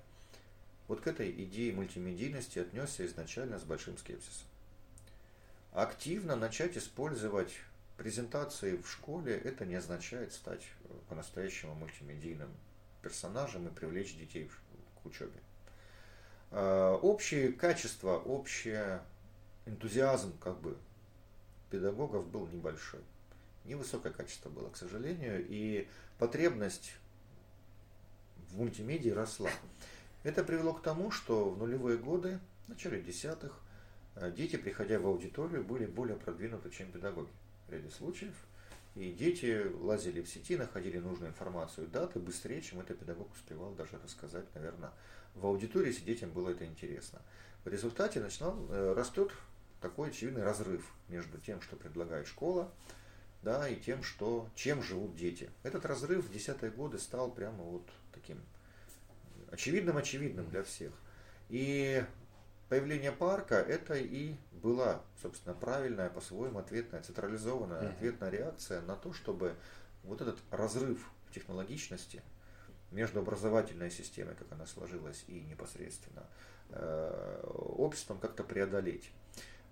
[0.87, 4.47] вот к этой идее мультимедийности отнесся изначально с большим скепсисом.
[5.73, 7.55] Активно начать использовать
[7.97, 12.51] презентации в школе это не означает стать э, по-настоящему мультимедийным
[13.01, 14.51] персонажем и привлечь детей
[15.03, 15.41] к учебе.
[16.51, 18.77] А, общее качество, общий
[19.65, 20.77] энтузиазм как бы
[21.71, 23.01] педагогов был небольшой.
[23.65, 26.93] Невысокое качество было, к сожалению, и потребность
[28.51, 29.51] в мультимедии росла.
[30.23, 33.61] Это привело к тому, что в нулевые годы, в начале десятых,
[34.17, 37.31] э, дети, приходя в аудиторию, были более продвинуты, чем педагоги
[37.69, 38.35] в ряде случаев.
[38.95, 43.99] И дети лазили в сети, находили нужную информацию, даты быстрее, чем это педагог успевал даже
[44.03, 44.91] рассказать, наверное,
[45.35, 47.21] в аудитории, если детям было это интересно.
[47.65, 49.33] В результате начинал, э, растет
[49.89, 52.73] такой очевидный разрыв между тем, что предлагает школа,
[53.43, 55.49] да, и тем, что, чем живут дети.
[55.63, 58.41] Этот разрыв в десятые годы стал прямо вот таким
[59.53, 60.93] очевидным-очевидным для всех.
[61.49, 62.05] И
[62.69, 69.55] появление парка это и была, собственно, правильная, по-своему ответная, централизованная ответная реакция на то, чтобы
[70.03, 72.23] вот этот разрыв в технологичности
[72.91, 76.27] между образовательной системой, как она сложилась, и непосредственно
[76.71, 79.13] э, обществом как-то преодолеть.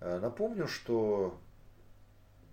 [0.00, 1.38] Э, напомню, что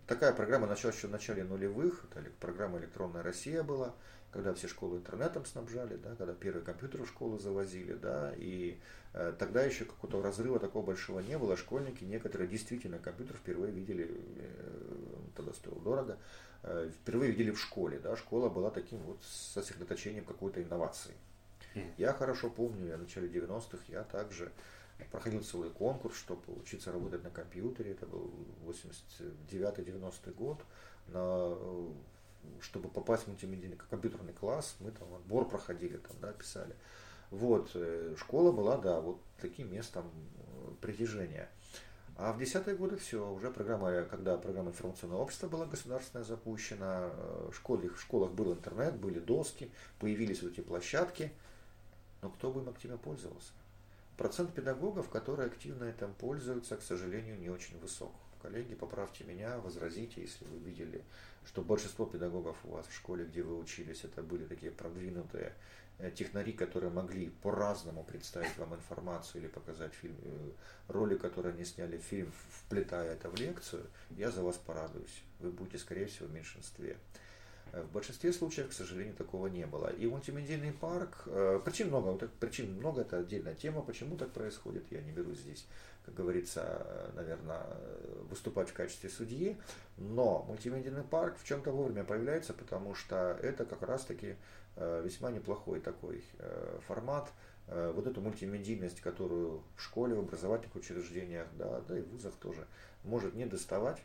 [0.07, 3.93] такая программа началась еще в начале нулевых, это программа «Электронная Россия» была,
[4.31, 8.79] когда все школы интернетом снабжали, да, когда первые компьютеры в школу завозили, да, и
[9.13, 11.57] э, тогда еще какого-то разрыва такого большого не было.
[11.57, 16.17] Школьники некоторые действительно компьютер впервые видели, э, тогда стоил дорого,
[16.63, 21.13] э, впервые видели в школе, да, школа была таким вот сосредоточением какой-то инновации.
[21.97, 24.51] Я хорошо помню, я в начале 90-х я также
[25.09, 28.31] проходил целый конкурс, чтобы учиться работать на компьютере, это был
[28.67, 30.61] 89-90 год,
[31.07, 31.57] на
[32.59, 36.75] чтобы попасть в мультимедийный компьютерный класс, мы там отбор проходили, там, да, писали.
[37.29, 41.49] Вот, э, школа была, да, вот таким местом э, притяжения.
[42.17, 47.49] А в десятые годы все, уже программа, когда программа информационного общества была государственная запущена, э,
[47.51, 51.31] в, школе, в школах был интернет, были доски, появились вот эти площадки,
[52.21, 53.53] но кто бы им активно пользовался?
[54.17, 58.13] Процент педагогов, которые активно этим пользуются, к сожалению, не очень высок.
[58.41, 61.03] Коллеги, поправьте меня, возразите, если вы видели,
[61.45, 65.53] что большинство педагогов у вас в школе, где вы учились, это были такие продвинутые
[66.01, 70.51] Э, технари, которые могли по-разному представить вам информацию или показать фильм, э,
[70.87, 75.23] роли, которые они сняли фильм, вплетая это в лекцию, я за вас порадуюсь.
[75.39, 76.97] Вы будете, скорее всего, в меньшинстве.
[77.71, 79.87] Э, в большинстве случаев, к сожалению, такого не было.
[79.87, 81.23] И мультимедийный парк,
[81.65, 85.65] причин много, причин много, это отдельная тема, почему так происходит, я не беру здесь,
[86.05, 87.65] как говорится, наверное,
[88.29, 89.57] выступать в качестве судьи,
[89.97, 94.35] но мультимедийный парк в чем-то вовремя появляется, потому что это как раз-таки
[94.75, 97.29] Э, весьма неплохой такой э, формат.
[97.67, 102.33] Э, вот эту мультимедийность, которую в школе, в образовательных учреждениях, да, да и в вузах
[102.35, 102.65] тоже,
[103.03, 104.01] может не доставать.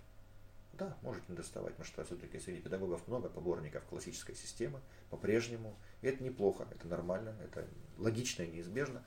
[0.79, 5.75] Да, может не доставать, потому что все-таки среди педагогов много поборников классической системы по-прежнему.
[6.03, 9.03] И это неплохо, это нормально, это логично и неизбежно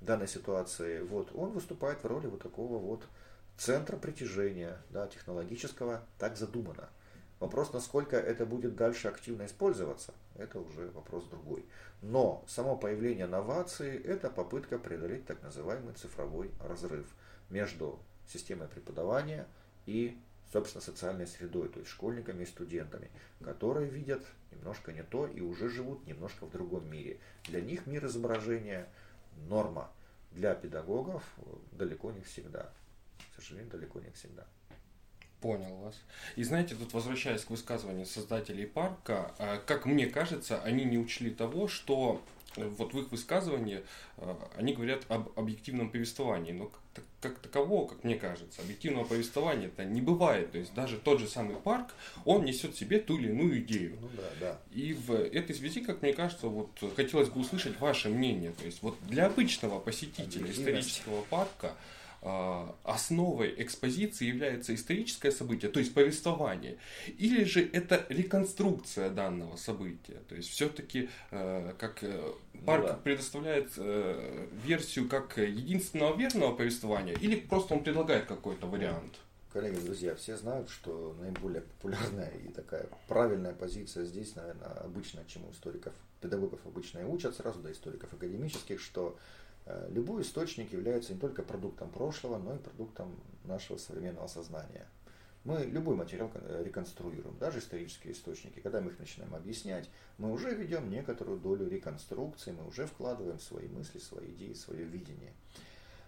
[0.00, 1.00] в данной ситуации.
[1.00, 3.06] Вот, он выступает в роли вот такого вот
[3.56, 6.88] центра притяжения да, технологического, так задумано.
[7.38, 11.64] Вопрос, насколько это будет дальше активно использоваться, это уже вопрос другой.
[12.00, 17.06] Но само появление новации– это попытка преодолеть так называемый цифровой разрыв
[17.50, 19.46] между системой преподавания
[19.86, 20.16] и,
[20.52, 23.10] собственно, социальной средой, то есть школьниками и студентами,
[23.42, 27.18] которые видят немножко не то и уже живут немножко в другом мире.
[27.44, 28.88] Для них мир изображения–
[29.48, 29.90] норма.
[30.32, 31.22] Для педагогов
[31.72, 32.72] далеко не всегда.
[33.32, 34.46] К сожалению, далеко не всегда.
[35.40, 36.00] Понял вас.
[36.36, 41.30] И знаете, тут возвращаясь к высказыванию создателей парка, а, как мне кажется, они не учли
[41.30, 42.22] того, что
[42.56, 43.82] вот в их высказывании
[44.18, 49.68] э, они говорят об объективном повествовании, но как, как такового, как мне кажется, объективного повествования
[49.68, 50.52] это не бывает.
[50.52, 53.96] То есть даже тот же самый парк, он несет в себе ту или иную идею.
[54.00, 54.60] Ну, да, да.
[54.72, 58.52] И в этой связи, как мне кажется, вот хотелось бы услышать ваше мнение.
[58.52, 61.74] То есть вот для обычного посетителя исторического парка,
[62.22, 66.78] основой экспозиции является историческое событие, то есть повествование,
[67.18, 70.20] или же это реконструкция данного события.
[70.28, 72.32] То есть все-таки э, как э,
[72.64, 72.94] парк ну, да.
[72.94, 79.18] предоставляет э, версию как единственного верного повествования, или просто он предлагает какой-то вариант.
[79.52, 85.50] Коллеги, друзья, все знают, что наиболее популярная и такая правильная позиция здесь, наверное, обычно, чему
[85.50, 89.41] историков, педагогов обычно и учат сразу, до историков академических, что Э,
[89.90, 94.86] любой источник является не только продуктом прошлого, но и продуктом нашего современного сознания.
[95.44, 98.60] Мы любой материал э, реконструируем, даже исторические источники.
[98.60, 103.66] Когда мы их начинаем объяснять, мы уже ведем некоторую долю реконструкции, мы уже вкладываем свои
[103.66, 105.32] мысли, свои идеи, свое видение.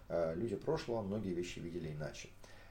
[0.08, 2.28] Э, люди прошлого многие вещи видели иначе.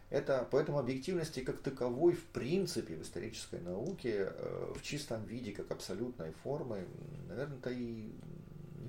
[0.10, 4.32] Это, поэтому объективности как таковой в принципе в исторической науке
[4.76, 6.86] в чистом виде, как абсолютной формы,
[7.28, 8.12] наверное-то и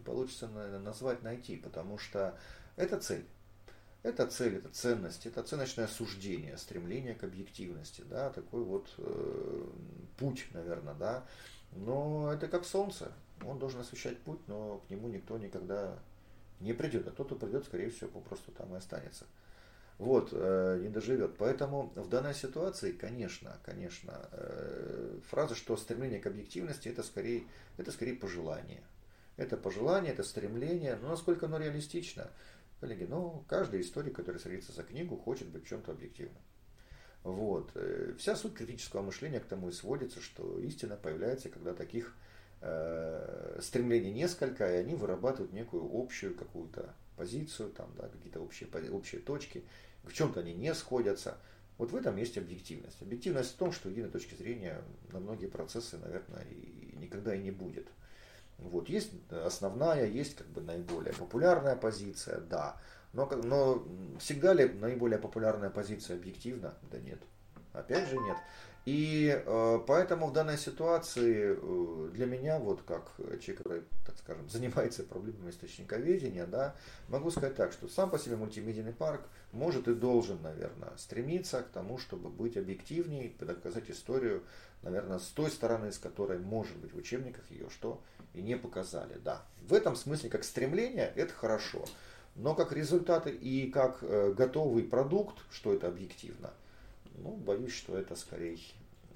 [0.05, 2.39] получится назвать, найти, потому что
[2.77, 3.27] это цель.
[4.03, 9.67] Это цель, это ценность, это оценочное суждение, стремление к объективности, да, такой вот э,
[10.19, 11.25] путь, наверное, да.
[11.73, 13.13] Но это как солнце,
[13.43, 15.99] он должен освещать путь, но к нему никто никогда
[16.61, 19.25] не придет, а тот, кто придет, скорее всего, попросту там и останется.
[19.99, 21.37] Вот, э, не доживет.
[21.39, 27.45] Поэтому в данной ситуации, конечно, конечно, э, фраза, что стремление к объективности, это скорее,
[27.77, 28.83] это скорее пожелание.
[29.37, 32.31] Это пожелание, это стремление, но насколько оно реалистично?
[32.81, 36.43] Коллеги, ну, каждый историк, который садится за книгу, хочет быть в чем-то объективным.
[37.25, 37.71] Вот.
[37.75, 42.15] Э, вся суть критического мышления к тому и сводится, что истина появляется, когда таких
[42.61, 49.21] э, стремлений несколько, и они вырабатывают некую общую какую-то позицию, там, да, какие-то общие, общие
[49.21, 49.65] точки,
[50.03, 51.39] в чем-то они не сходятся.
[51.79, 53.01] Вот в этом есть объективность.
[53.01, 57.51] Объективность в том, что единой точки зрения на многие процессы, наверное, и никогда и не
[57.51, 57.89] будет.
[58.59, 62.77] Вот, есть основная, есть как бы наиболее популярная позиция, да.
[63.13, 63.87] Но, но
[64.19, 66.75] всегда ли наиболее популярная позиция объективна?
[66.91, 67.21] Да нет.
[67.73, 68.37] Опять же нет.
[68.85, 74.47] И э, поэтому в данной ситуации э, для меня, вот как человек, который, так скажем,
[74.51, 76.75] занимается проблемами источниковедения, да,
[77.09, 81.69] могу сказать так, что сам по себе мультимедийный парк может и должен, наверное, стремиться к
[81.69, 84.43] тому, чтобы быть объективнее, показать историю,
[84.85, 88.01] наверное, с той стороны, с которой, может быть, в учебниках ее что
[88.35, 89.19] и не показали.
[89.25, 91.85] Да, в этом смысле как стремление это хорошо,
[92.37, 96.53] но как результаты и как э, готовый продукт, что это объективно,
[97.17, 98.59] ну, боюсь, что это скорее,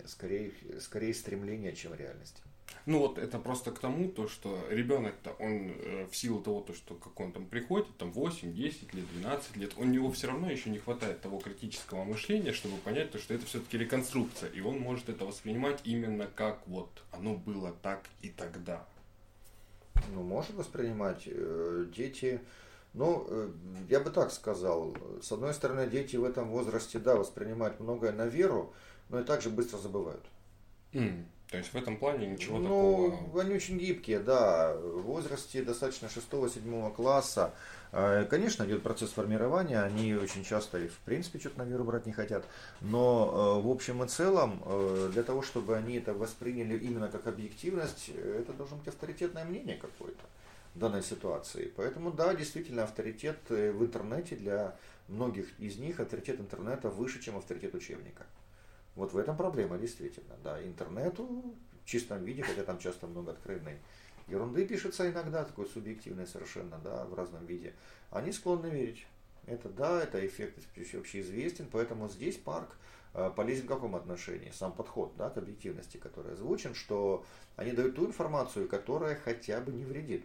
[0.06, 2.42] скорее, скорее стремление, чем реальность.
[2.88, 6.72] Ну вот это просто к тому, то, что ребенок-то, он э, в силу того, то,
[6.72, 10.50] что как он там приходит, там 8, 10 лет, 12 лет, у него все равно
[10.50, 14.80] еще не хватает того критического мышления, чтобы понять, то, что это все-таки реконструкция, и он
[14.80, 18.86] может это воспринимать именно как вот оно было так и тогда.
[20.14, 21.24] Ну, может воспринимать.
[21.26, 22.40] Э, дети,
[22.94, 23.50] ну, э,
[23.90, 28.26] я бы так сказал, с одной стороны, дети в этом возрасте, да, воспринимают многое на
[28.26, 28.72] веру,
[29.10, 30.24] но и также быстро забывают.
[30.92, 31.26] Mm.
[31.50, 33.42] То есть в этом плане ничего ну, такого...
[33.42, 34.74] они очень гибкие, да.
[34.74, 37.54] В возрасте достаточно 6-7 класса,
[37.92, 42.04] э, конечно, идет процесс формирования, они очень часто и в принципе что-то на веру брать
[42.04, 42.44] не хотят,
[42.82, 47.26] но э, в общем и целом, э, для того, чтобы они это восприняли именно как
[47.26, 50.24] объективность, это должно быть авторитетное мнение какое-то
[50.74, 51.72] в данной ситуации.
[51.76, 54.76] Поэтому да, действительно, авторитет в интернете для
[55.08, 58.26] многих из них, авторитет интернета выше, чем авторитет учебника.
[58.94, 60.34] Вот в этом проблема действительно.
[60.42, 63.78] Да, интернету в чистом виде, хотя там часто много откровенной
[64.28, 67.74] ерунды пишется иногда, такой субъективной совершенно, да, в разном виде,
[68.10, 69.06] они склонны верить.
[69.46, 70.58] Это да, это эффект
[70.94, 72.76] общеизвестен, поэтому здесь парк
[73.14, 74.50] э, полезен в каком отношении?
[74.50, 77.24] Сам подход да, к объективности, который озвучен, что
[77.56, 80.24] они дают ту информацию, которая хотя бы не вредит.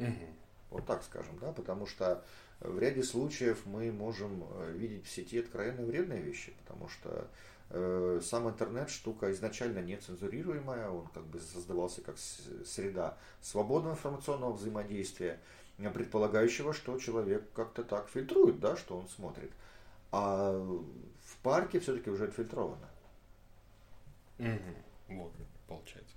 [0.00, 0.26] Угу.
[0.70, 2.24] Вот так скажем, да, потому что
[2.60, 7.28] в ряде случаев мы можем э, видеть в сети откровенно вредные вещи, потому что
[7.70, 15.40] сам интернет штука изначально не цензурируемая, он как бы создавался как среда свободного информационного взаимодействия,
[15.76, 19.52] предполагающего, что человек как-то так фильтрует, да, что он смотрит.
[20.12, 22.88] А в парке все-таки уже отфильтровано.
[24.38, 25.16] Угу.
[25.16, 25.32] Вот,
[25.66, 26.15] получается.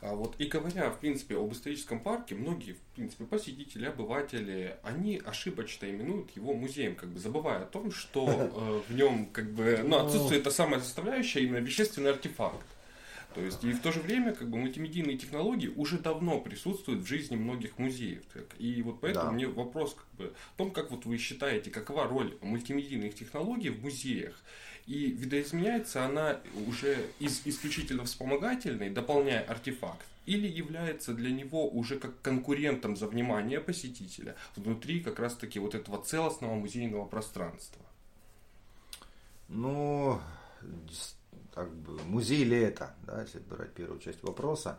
[0.00, 5.20] А вот и говоря, в принципе, об историческом парке, многие, в принципе, посетители, обыватели, они
[5.24, 9.82] ошибочно именуют его музеем, как бы забывая о том, что э, в нем как бы,
[9.84, 12.66] ну, отсутствует та самая составляющая, именно вещественный артефакт.
[13.36, 17.06] То есть и в то же время как бы мультимедийные технологии уже давно присутствуют в
[17.06, 18.22] жизни многих музеев.
[18.56, 19.32] И вот поэтому да.
[19.32, 23.82] мне вопрос как бы, о том, как вот вы считаете, какова роль мультимедийных технологий в
[23.82, 24.42] музеях
[24.86, 32.20] и видоизменяется она уже из исключительно вспомогательной, дополняя артефакт, или является для него уже как
[32.20, 37.82] конкурентом за внимание посетителя внутри как раз таки вот этого целостного музейного пространства?
[39.48, 40.20] Ну,
[41.54, 44.78] как бы, музей ли это, да, если брать первую часть вопроса.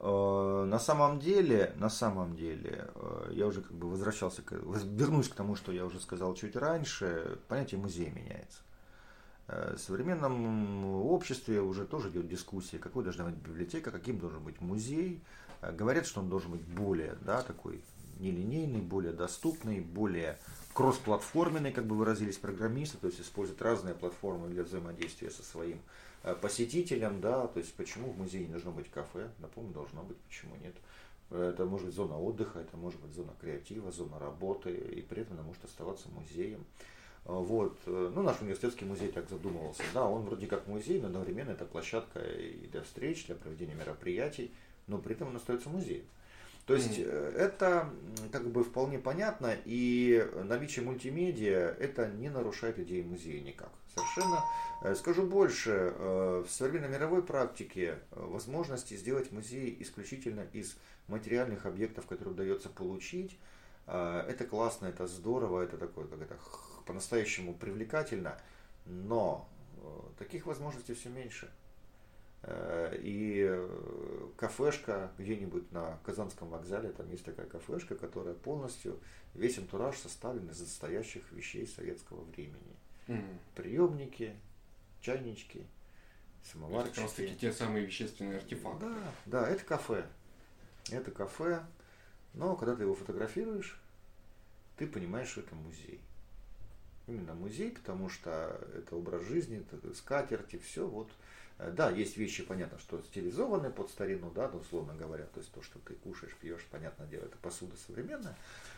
[0.00, 5.34] Э, на самом деле, на самом деле, э, я уже как бы возвращался, вернусь к
[5.34, 8.62] тому, что я уже сказал чуть раньше, понятие музея меняется.
[9.52, 14.60] Э, в современном обществе уже тоже идет дискуссия, какой должна быть библиотека, каким должен быть
[14.60, 15.20] музей.
[15.60, 17.82] Э, говорят, что он должен быть более да, такой
[18.18, 20.38] нелинейный, более доступный, более
[20.74, 25.78] кроссплатформенный, как бы выразились программисты, то есть используют разные платформы для взаимодействия со своим
[26.22, 30.16] э, посетителем, да, то есть почему в музее не должно быть кафе, напомню, должно быть,
[30.18, 30.74] почему нет.
[31.30, 35.38] Это может быть зона отдыха, это может быть зона креатива, зона работы, и при этом
[35.38, 36.64] она может оставаться музеем.
[37.24, 37.78] А, вот.
[37.86, 39.82] Э, ну, наш университетский музей так задумывался.
[39.94, 44.52] Да, он вроде как музей, но одновременно это площадка и для встреч, для проведения мероприятий,
[44.86, 46.04] но при этом он остается музеем.
[46.66, 47.36] То есть mm.
[47.36, 47.90] это
[48.30, 53.70] как бы вполне понятно, и наличие мультимедиа это не нарушает идеи музея никак.
[53.94, 54.44] Совершенно.
[54.82, 60.76] Э, скажу больше, в современной мировой практике возможности сделать музей исключительно из
[61.08, 63.38] материальных объектов, которые удается получить,
[63.86, 66.36] это классно, это здорово, это такое, как это
[66.84, 68.38] по-настоящему привлекательно,
[68.86, 71.50] но э, таких возможностей все меньше.
[72.42, 78.98] Э, и э, кафешка где-нибудь на Казанском вокзале, там есть такая кафешка, которая полностью,
[79.34, 82.76] весь антураж составлен из настоящих вещей советского времени.
[83.06, 83.38] Mm.
[83.54, 84.34] Приемники,
[85.00, 85.66] чайнички,
[86.50, 87.00] самоварчики.
[87.00, 88.86] Это как те самые вещественные артефакты.
[88.86, 90.06] Да, да, это кафе.
[90.90, 91.64] Это кафе,
[92.34, 93.80] но когда ты его фотографируешь,
[94.76, 96.00] ты понимаешь, что это музей
[97.06, 101.10] именно музей, потому что это образ жизни, это скатерти, все вот.
[101.58, 105.52] Э, да, есть вещи, понятно, что стилизованные под старину, да, ну, условно говоря, то есть
[105.52, 108.36] то, что ты кушаешь, пьешь, понятное дело, это посуда современная.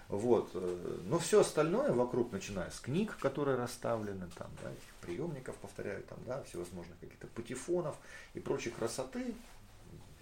[0.09, 0.51] Вот.
[0.55, 6.03] Э, но все остальное вокруг, начиная с книг, которые расставлены, там, да, этих приемников, повторяю,
[6.05, 7.97] там, да, всевозможных каких-то патефонов
[8.35, 9.35] и прочей красоты,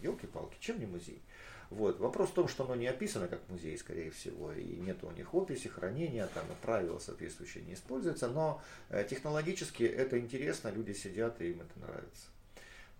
[0.00, 1.22] елки-палки, чем не музей?
[1.72, 2.00] Вот.
[2.00, 5.32] Вопрос в том, что оно не описано как музей, скорее всего, и нет у них
[5.34, 11.40] описи, хранения, там и правила соответствующие не используются, но э, технологически это интересно, люди сидят
[11.40, 12.26] и им это нравится.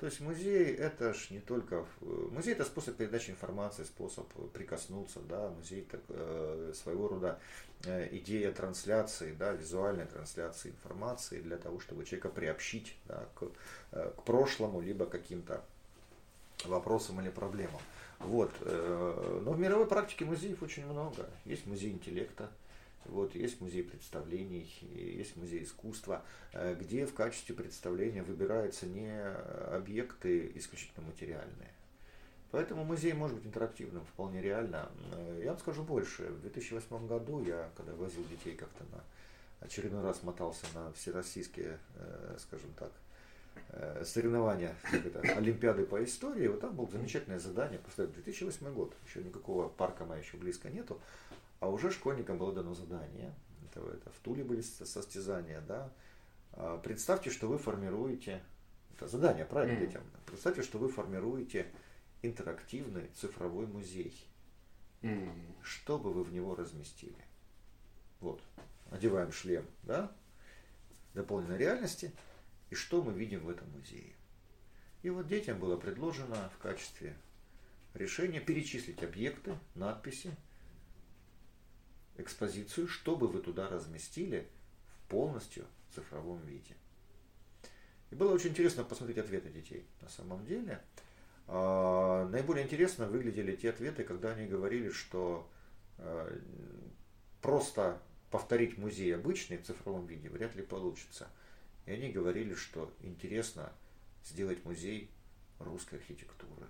[0.00, 1.84] То есть музей это ж не только...
[2.00, 7.38] Музей это способ передачи информации, способ прикоснуться, да, музей это э, своего рода
[7.84, 13.50] э, идея трансляции, да, визуальной трансляции информации для того, чтобы человека приобщить да, к,
[13.90, 15.62] к прошлому, либо каким-то
[16.64, 17.80] вопросам или проблемам.
[18.24, 18.52] Вот.
[18.60, 21.28] Э, но в мировой практике музеев очень много.
[21.44, 22.50] Есть музей интеллекта,
[23.04, 29.12] вот, есть музей представлений, есть музей искусства, э, где в качестве представления выбираются не
[29.74, 31.70] объекты исключительно материальные.
[32.50, 34.88] Поэтому музей может быть интерактивным вполне реально.
[35.12, 36.24] Э, я вам скажу больше.
[36.24, 39.02] В 2008 году я, когда возил детей как-то на
[39.66, 41.78] очередной раз мотался на всероссийские,
[42.36, 42.90] скажем так,
[44.04, 49.68] соревнования, это, Олимпиады по истории, вот там было замечательное задание, просто 2008 год, еще никакого
[49.68, 51.00] парка моя еще близко нету,
[51.60, 53.32] а уже школьникам было дано задание,
[53.70, 55.90] это, это в Туле были состязания, да,
[56.52, 58.42] а, представьте, что вы формируете,
[58.94, 59.86] это задание, правильно, mm.
[59.86, 61.66] детям, представьте, что вы формируете
[62.22, 64.14] интерактивный цифровой музей.
[65.00, 65.32] Mm.
[65.62, 67.24] Что бы вы в него разместили?
[68.20, 68.40] Вот,
[68.90, 70.12] одеваем шлем, да,
[71.14, 72.12] дополненной реальности,
[72.72, 74.14] и что мы видим в этом музее.
[75.02, 77.14] И вот детям было предложено в качестве
[77.92, 80.34] решения перечислить объекты, надписи,
[82.16, 84.48] экспозицию, чтобы вы туда разместили
[84.88, 86.74] в полностью цифровом виде.
[88.10, 89.86] И было очень интересно посмотреть ответы детей.
[90.00, 90.80] На самом деле,
[91.48, 95.46] а, наиболее интересно выглядели те ответы, когда они говорили, что
[95.98, 96.40] а,
[97.42, 98.00] просто
[98.30, 101.28] повторить музей обычный в цифровом виде вряд ли получится.
[101.86, 103.72] И они говорили, что интересно
[104.24, 105.10] сделать музей
[105.58, 106.66] русской архитектуры.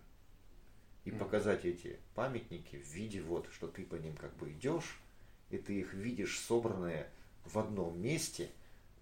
[1.05, 5.01] И показать эти памятники в виде вот, что ты по ним как бы идешь,
[5.51, 7.11] и ты их видишь собранные
[7.45, 8.51] в одном месте,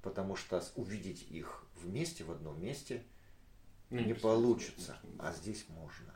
[0.02, 3.02] потому что увидеть их вместе в одном месте
[3.90, 6.14] ну, не получится, а здесь можно.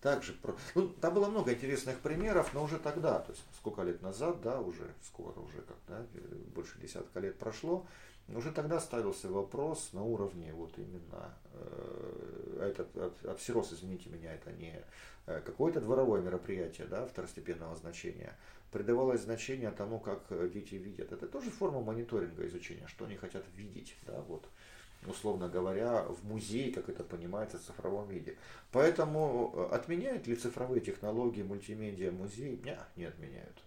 [0.00, 0.36] Также,
[0.74, 4.60] ну, там было много интересных примеров, но уже тогда, то есть сколько лет назад, да,
[4.60, 6.06] уже скоро, уже как, да,
[6.54, 7.86] больше десятка лет прошло,
[8.28, 14.82] уже тогда ставился вопрос на уровне вот именно э, этот обсерос, извините меня, это не
[15.26, 18.34] э, какое-то дворовое мероприятие, да, второстепенного значения,
[18.72, 20.22] придавалось значение тому, как
[20.52, 21.12] дети видят.
[21.12, 24.48] Это тоже форма мониторинга изучения, что они хотят видеть, да, вот
[25.06, 28.36] условно говоря, в музее, как это понимается, в цифровом виде.
[28.72, 32.60] Поэтому э, отменяют ли цифровые технологии, мультимедиа, музей?
[32.64, 33.62] Нет, не отменяют.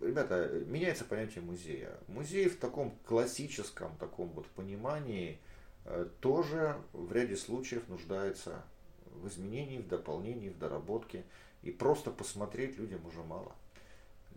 [0.00, 1.98] Ребята, меняется понятие музея.
[2.06, 5.38] Музей в таком классическом таком вот понимании
[5.84, 8.62] э, тоже в ряде случаев нуждается
[9.06, 11.24] в изменении, в дополнении, в доработке.
[11.62, 13.52] И просто посмотреть людям уже мало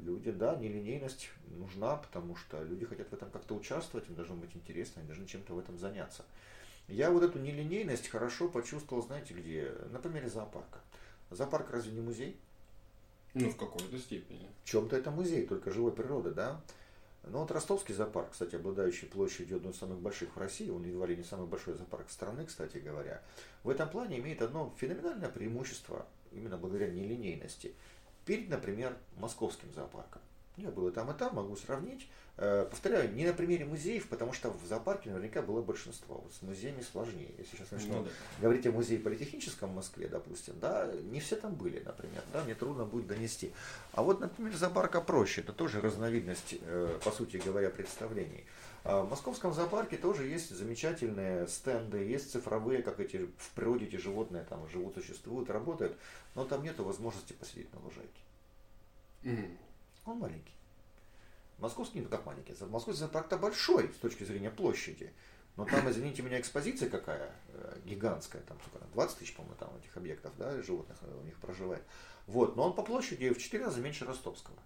[0.01, 4.55] люди, да, нелинейность нужна, потому что люди хотят в этом как-то участвовать, им должно быть
[4.55, 6.25] интересно, они должны чем-то в этом заняться.
[6.87, 9.71] Я вот эту нелинейность хорошо почувствовал, знаете где?
[9.91, 10.79] На примере зоопарка.
[11.29, 12.37] Зоопарк разве не музей?
[13.33, 14.49] Ну, в какой-то степени.
[14.63, 16.61] В чем-то это музей, только живой природы, да?
[17.23, 21.05] Ну вот ростовский зоопарк, кстати, обладающий площадью одной из самых больших в России, он едва
[21.05, 23.21] ли не самый большой зоопарк страны, кстати говоря,
[23.63, 27.73] в этом плане имеет одно феноменальное преимущество, именно благодаря нелинейности–
[28.25, 30.21] перед, например, московским зоопарком.
[30.61, 32.07] Я был и там, и там, могу сравнить.
[32.37, 36.21] Э, повторяю, не на примере музеев, потому что в зоопарке наверняка было большинство.
[36.23, 37.29] Вот с музеями сложнее.
[37.37, 38.09] Если сейчас начну ну, да.
[38.41, 42.55] говорить о музее политехническом в Москве, допустим, да, не все там были, например, да, мне
[42.55, 43.51] трудно будет донести.
[43.93, 48.45] А вот, например, зоопарка проще, это тоже разновидность, э, по сути говоря, представлений.
[48.83, 53.97] А в московском зоопарке тоже есть замечательные стенды, есть цифровые, как эти в природе эти
[53.97, 55.95] животные там живут, существуют, работают,
[56.33, 58.09] но там нет возможности посидеть на лужайке.
[59.23, 59.57] Mm.
[60.05, 60.53] Он маленький.
[61.57, 65.13] Московский, ну как маленький, московский зоопарк-то большой с точки зрения площади.
[65.57, 69.95] Но там, извините меня, экспозиция какая э, гигантская, там сколько, 20 тысяч, по-моему, там этих
[69.95, 71.83] объектов, да, животных у них проживает.
[72.25, 74.57] Вот, но он по площади в 4 раза меньше ростовского.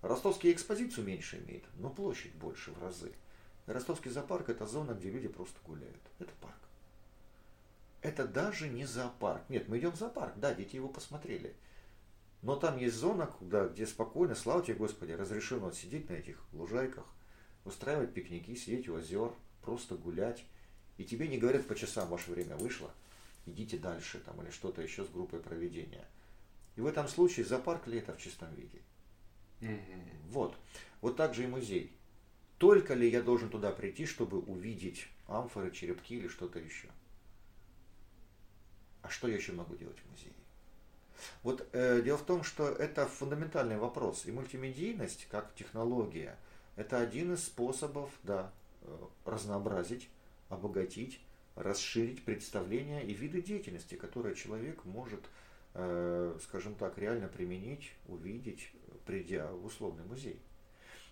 [0.00, 3.12] Ростовский экспозицию меньше имеет, но площадь больше в разы.
[3.66, 6.00] Ростовский зоопарк это зона, где люди просто гуляют.
[6.18, 6.56] Это парк.
[8.00, 9.48] Это даже не зоопарк.
[9.48, 11.54] Нет, мы идем в зоопарк, да, дети его посмотрели.
[12.42, 17.06] Но там есть зона, куда, где спокойно, слава тебе Господи, разрешено сидеть на этих лужайках,
[17.64, 19.32] устраивать пикники, сидеть у озер,
[19.62, 20.44] просто гулять.
[20.98, 22.90] И тебе не говорят по часам, ваше время вышло,
[23.46, 26.06] идите дальше там или что-то еще с группой проведения.
[26.74, 28.82] И в этом случае зоопарк ли это в чистом виде?
[30.28, 30.56] Вот.
[31.00, 31.96] Вот так же и музей.
[32.58, 36.88] Только ли я должен туда прийти, чтобы увидеть амфоры, черепки или что-то еще?
[39.02, 40.32] А что я еще могу делать в музее?
[41.42, 44.26] Вот э, дело в том, что это фундаментальный вопрос.
[44.26, 46.36] И мультимедийность, как технология,
[46.76, 48.50] это один из способов, да,
[48.82, 50.08] э, разнообразить,
[50.48, 51.20] обогатить,
[51.54, 55.20] расширить представления и виды деятельности, которые человек может,
[55.74, 58.70] э, скажем так, реально применить, увидеть,
[59.06, 60.40] придя в условный музей.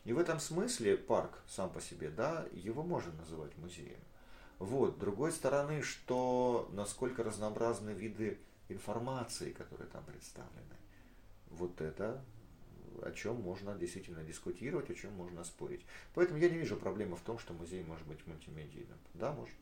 [0.04, 4.00] И в этом смысле парк сам по себе, да, его можно называть музеем.
[4.58, 4.96] Вот.
[4.96, 8.38] С другой стороны, что насколько разнообразны виды
[8.72, 10.76] информации, которые там представлены.
[11.50, 12.22] Вот это
[13.02, 15.84] о чем можно действительно дискутировать, о чем можно спорить.
[16.14, 18.98] Поэтому я не вижу проблемы в том, что музей может быть мультимедийным.
[19.14, 19.54] Да, может.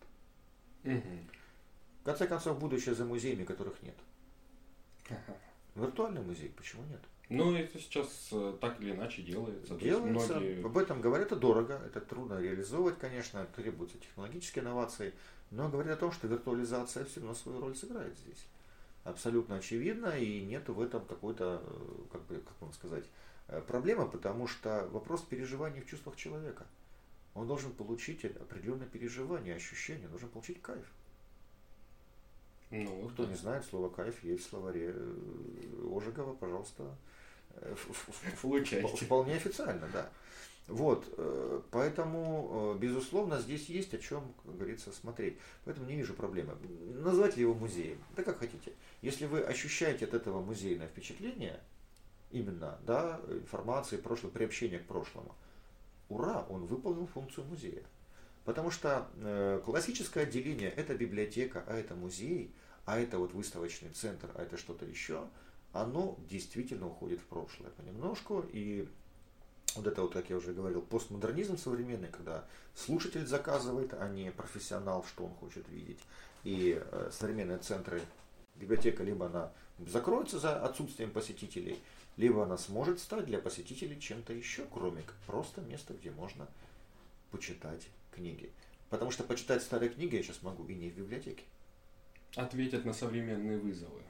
[0.85, 1.19] Угу.
[2.01, 3.97] В конце концов, будущее за музеями, которых нет.
[5.09, 5.37] Ага.
[5.75, 7.01] Виртуальный музей, почему нет?
[7.29, 9.75] Ну, это сейчас э, так или иначе делается.
[9.77, 10.39] Делается.
[10.39, 10.65] Многие...
[10.65, 15.13] Об этом говорят, это дорого, это трудно реализовывать, конечно, требуются технологические инновации,
[15.51, 18.47] но говорят о том, что виртуализация все равно свою роль сыграет здесь.
[19.11, 23.05] Абсолютно очевидно, и нет в этом какой-то, э, как бы, как вам сказать,
[23.49, 26.67] э, проблемы, потому что вопрос переживаний в чувствах человека.
[27.35, 30.87] Он должен получить определенное переживание, ощущение, должен получить кайф.
[32.71, 33.31] Ну, Кто да.
[33.31, 34.95] не знает, слово кайф есть в словаре
[35.91, 36.95] Ожегова, пожалуйста,
[38.43, 39.05] Получайте.
[39.05, 40.11] Вполне официально, да.
[40.69, 45.39] Вот, э, поэтому, э, безусловно, здесь есть о чем, как говорится, смотреть.
[45.65, 46.55] Поэтому не вижу проблемы.
[47.03, 47.99] Назвать ли его музеем?
[48.15, 48.73] Да как хотите.
[49.01, 51.59] Если вы ощущаете от этого музейное впечатление,
[52.31, 55.35] именно, да, информации, прошлого, приобщения к прошлому,
[56.11, 57.85] ура, он выполнил функцию музея.
[58.45, 62.55] Потому что э, классическое отделение– это библиотека, а это музей,
[62.85, 65.27] а это вот выставочный центр, а это что-то еще–
[65.73, 68.45] оно действительно уходит в прошлое понемножку.
[68.53, 68.89] И
[69.75, 72.45] вот это вот, как я уже говорил, постмодернизм современный, когда
[72.75, 76.01] слушатель заказывает, а не профессионал, что он хочет видеть.
[76.45, 78.01] И э, современные центры,
[78.57, 79.53] библиотека, либо она
[79.87, 81.79] закроется за отсутствием посетителей,
[82.17, 86.49] либо она сможет стать для посетителей чем-то еще, кроме как просто места, где можно
[87.31, 88.51] почитать книги.
[88.91, 91.45] Потому что почитать старые книги я сейчас могу и не в библиотеке.
[92.37, 94.03] Ответят на современные вызовы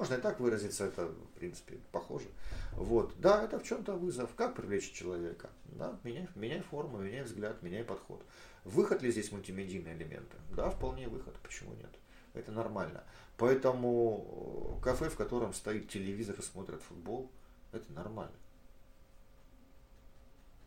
[0.00, 2.26] можно и так выразиться, это, в принципе, похоже.
[2.72, 3.14] Вот.
[3.18, 4.34] Да, это в чем-то вызов.
[4.34, 5.50] Как привлечь человека?
[5.64, 8.24] Да, меняй, меняй форму, меняй взгляд, меняй подход.
[8.64, 10.36] Выход ли здесь мультимедийные элементы?
[10.54, 11.34] Да, вполне выход.
[11.42, 11.90] Почему нет?
[12.34, 13.02] Это нормально.
[13.36, 17.30] Поэтому э, кафе, в котором стоит телевизор и смотрят футбол,
[17.72, 18.36] это нормально.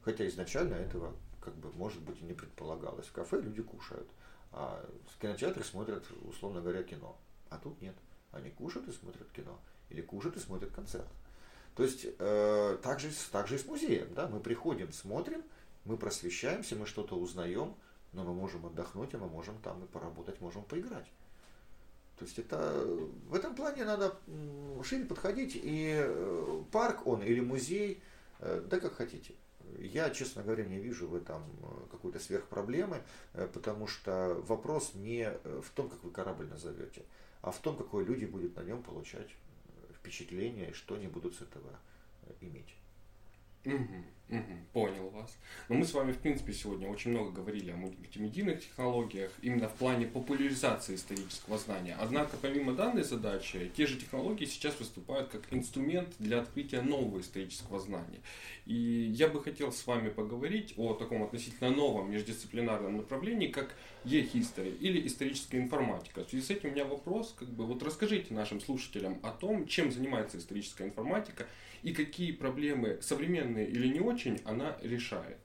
[0.04, 3.08] Хотя изначально этого, как бы, может быть, и не предполагалось.
[3.08, 4.10] В кафе люди кушают,
[4.52, 7.18] а в кинотеатре смотрят, условно говоря, кино.
[7.50, 7.96] А тут нет.
[8.32, 9.60] Они кушают и смотрят кино.
[9.90, 11.08] Или кушают и смотрят концерт.
[11.76, 14.14] То есть э, так, же, так же и с музеем.
[14.14, 14.28] Да?
[14.28, 15.44] Мы приходим, смотрим,
[15.86, 17.76] мы просвещаемся, мы что-то узнаем,
[18.14, 21.08] но мы можем отдохнуть, а мы можем там и поработать, можем поиграть.
[22.20, 22.86] То есть это
[23.28, 24.16] в этом плане надо
[24.84, 25.54] шире подходить.
[25.56, 28.02] И э, парк он или музей,
[28.40, 29.34] э, да как хотите.
[29.80, 33.02] Я, честно говоря, не вижу в этом э, какой-то сверхпроблемы,
[33.54, 37.04] потому что вопрос не в том, как вы корабль назовете
[37.44, 39.28] а в том, какое люди будут на нем получать
[40.04, 41.80] впечатление что они будут с этого
[42.24, 42.76] э, иметь.
[43.66, 44.42] Угу, угу,
[44.74, 45.38] понял вас.
[45.70, 49.74] Но мы с вами, в принципе, сегодня очень много говорили о мультимедийных технологиях, именно в
[49.74, 51.98] плане популяризации исторического знания.
[52.00, 57.80] Однако, помимо данной задачи, те же технологии сейчас выступают как инструмент для открытия нового исторического
[57.80, 58.22] знания.
[58.66, 64.78] И я бы хотел с вами поговорить о таком относительно новом междисциплинарном направлении, как e-history
[64.78, 66.24] или историческая информатика.
[66.24, 69.68] В связи с этим у меня вопрос, как бы, вот расскажите нашим слушателям о том,
[69.68, 71.48] чем занимается историческая информатика
[71.84, 74.13] и какие проблемы, современные или не очень,
[74.46, 75.40] она решает?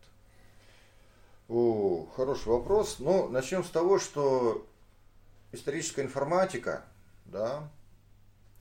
[1.48, 2.98] О, хороший вопрос.
[2.98, 4.66] Ну, начнем с того, что
[5.52, 6.84] историческая информатика,
[7.24, 7.70] да,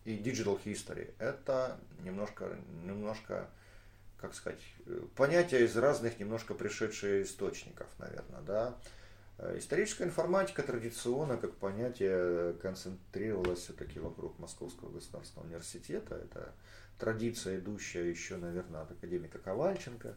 [0.06, 3.50] и digital history– это немножко, немножко,
[4.18, 4.62] как сказать,
[5.16, 8.78] понятия из разных немножко пришедших источников, наверное, да.
[9.56, 16.16] Историческая информатика традиционно, как понятие, концентрировалась все-таки вокруг Московского государственного университета.
[16.16, 16.54] Это
[16.98, 20.16] традиция, идущая еще, наверное, от академика Ковальченко,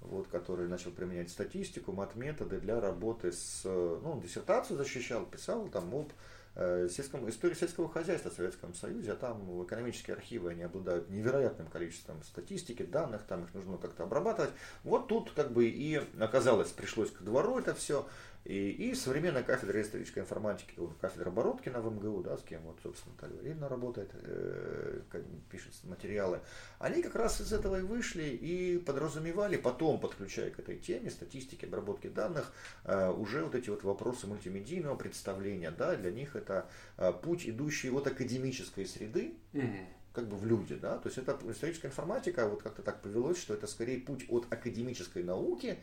[0.00, 3.62] вот, который начал применять статистику, мат-методы для работы с...
[3.64, 6.12] Ну, он диссертацию защищал, писал там об
[6.54, 12.22] сельском, истории сельского хозяйства в Советском Союзе, а там экономические архивы они обладают невероятным количеством
[12.22, 14.50] статистики, данных, там их нужно как-то обрабатывать.
[14.84, 18.06] Вот тут как бы и оказалось, пришлось к двору это все
[18.44, 23.14] и, и современная кафедра исторической информатики, кафедра Бородкина в МГУ, да, с кем вот, собственно,
[23.14, 25.00] Наталья Валерьевна работает, э,
[25.48, 26.40] пишет материалы,
[26.80, 31.66] они как раз из этого и вышли и подразумевали, потом подключая к этой теме статистики,
[31.66, 32.52] обработки данных,
[32.84, 36.68] э, уже вот эти вот вопросы мультимедийного представления, да, для них это
[36.98, 41.38] э, путь, идущий от академической среды, mm-hmm как бы в люди, да, то есть это
[41.48, 45.78] историческая информатика, вот как-то так повелось, что это скорее путь от академической науки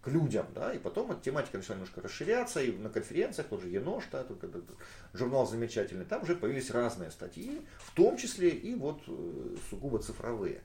[0.00, 3.68] к людям, да, и потом эта тематика начала немножко расширяться, и на конференциях, тот же
[3.68, 4.64] Енош, да, тут, этот
[5.12, 10.62] журнал замечательный, там уже появились разные статьи, в том числе и вот э, сугубо цифровые.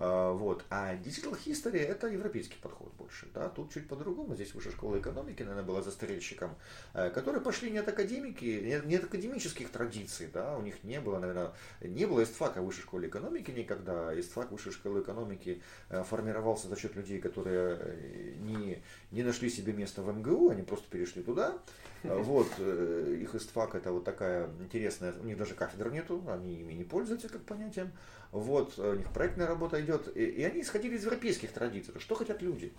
[0.00, 0.64] А, вот.
[0.70, 3.28] А Digital History это европейский подход больше.
[3.34, 3.48] Да?
[3.50, 4.34] Тут чуть по-другому.
[4.34, 6.56] Здесь высшая школа экономики, наверное, была застрельщиком,
[6.94, 10.28] э, которые пошли не от академики, не от академических традиций.
[10.32, 10.56] Да?
[10.56, 14.18] У них не было, наверное, не было истфака высшей школы экономики никогда.
[14.18, 19.74] Истфак высшей школы экономики э, формировался за счет людей, которые э, не, не нашли себе
[19.74, 21.58] места в МГУ, они просто перешли туда.
[22.02, 26.82] Вот, их истфак это вот такая интересная, у них даже кафедр нету, они ими не
[26.82, 27.92] пользуются как понятием.
[28.32, 30.16] Вот, у них проектная работа идет.
[30.16, 31.94] И, и они исходили из европейских традиций.
[31.98, 32.72] Что хотят люди?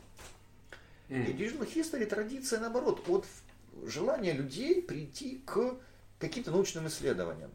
[1.09, 1.29] Mm.
[1.29, 3.25] И Digital History традиция наоборот, от
[3.85, 5.75] желания людей прийти к
[6.19, 7.51] каким-то научным исследованиям.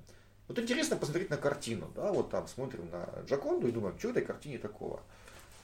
[0.49, 4.11] Вот интересно посмотреть на картину, да, вот там смотрим на Джаконду и думаем, что в
[4.13, 5.03] этой картине такого.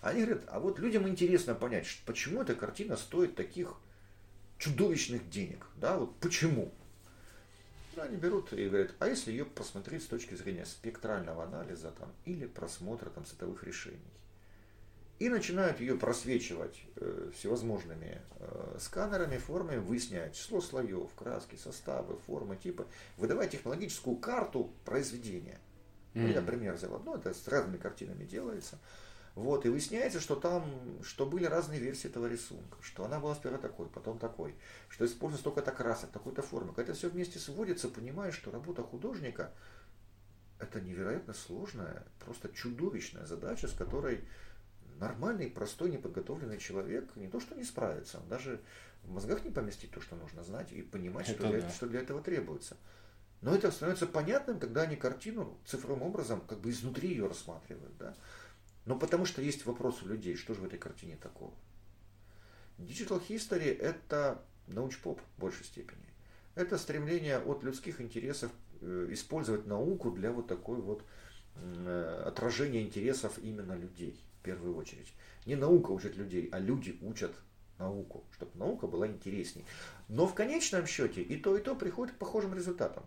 [0.01, 3.76] Они говорят, а вот людям интересно понять, почему эта картина стоит таких
[4.59, 6.72] чудовищных денег, да, вот почему.
[7.97, 12.47] Они берут и говорят, а если ее посмотреть с точки зрения спектрального анализа там, или
[12.47, 13.99] просмотра там, световых решений.
[15.18, 22.57] И начинают ее просвечивать э, всевозможными э, сканерами, формами, выяснять число слоев, краски, составы, формы,
[22.57, 22.86] типы,
[23.18, 25.61] выдавать технологическую карту произведения.
[26.14, 26.32] Mm-hmm.
[26.32, 27.01] Я пример взял.
[27.05, 28.78] Ну, это с разными картинами делается.
[29.35, 30.64] Вот, и выясняется, что там,
[31.03, 34.55] что были разные версии этого рисунка, что она была сперва такой, потом такой,
[34.91, 36.74] что используется столько-то красок, такой-то формы.
[36.74, 39.53] Когда это все вместе сводится, понимаешь, что работа художника
[40.59, 44.22] это невероятно сложная, просто чудовищная задача, с которой
[44.99, 48.61] нормальный, простой, неподготовленный человек не то что не справится, он даже
[49.03, 51.70] в мозгах не поместит то, что нужно знать и понимать, что, для, да.
[51.70, 52.76] что для этого требуется.
[53.41, 57.97] Но это становится понятным, когда они картину цифровым образом как бы изнутри ее рассматривают.
[57.99, 58.14] Да?
[58.85, 61.53] Но потому что есть вопрос у людей, что же в этой картине такого.
[62.78, 66.03] Digital History– это научпоп в большей степени.
[66.55, 71.05] Это стремление от людских интересов э, использовать науку для вот такой вот
[71.55, 75.12] э, отражения интересов именно людей в первую очередь.
[75.47, 77.33] Не наука учит людей, а люди учат
[77.78, 79.64] науку, чтобы наука была интересней.
[80.09, 83.05] Но в конечном счете и то, и то приходит к похожим результатам.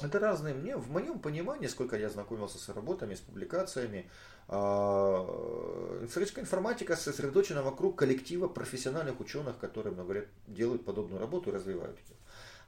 [0.00, 4.10] Это разные мне, в моем понимании, сколько я знакомился с работами, с публикациями,
[4.48, 11.96] Историческая информатика сосредоточена вокруг коллектива профессиональных ученых, которые много лет делают подобную работу и развивают
[11.98, 12.16] ее.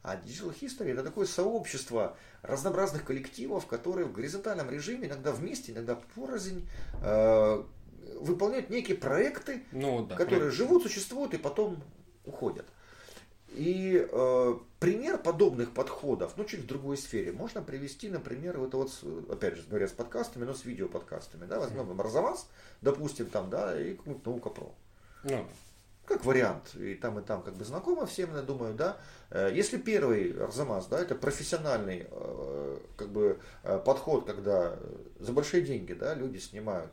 [0.02, 5.98] А Digital History это такое сообщество разнообразных коллективов, которые в горизонтальном режиме, иногда вместе, иногда
[6.14, 6.68] порознь,
[7.02, 7.64] э,
[8.20, 10.56] выполняют некие проекты, ну, да, которые проект.
[10.56, 11.82] живут, существуют и потом
[12.26, 12.66] уходят.
[13.54, 18.90] И э, пример подобных подходов, ну чуть в другой сфере, можно привести, например, вот, вот
[19.30, 22.00] опять же говоря с подкастами, но с видеоподкастами, да, возьмем mm.
[22.00, 22.48] Арзамас,
[22.82, 24.74] допустим, там, да, и какую-нибудь наука про.
[25.22, 25.46] Mm.
[26.04, 28.98] Как вариант, и там, и там как бы знакомо всем, я думаю, да.
[29.30, 34.76] Э, если первый Арзамас, да, это профессиональный э, как бы э, подход, когда
[35.20, 36.90] за большие деньги, да, люди снимают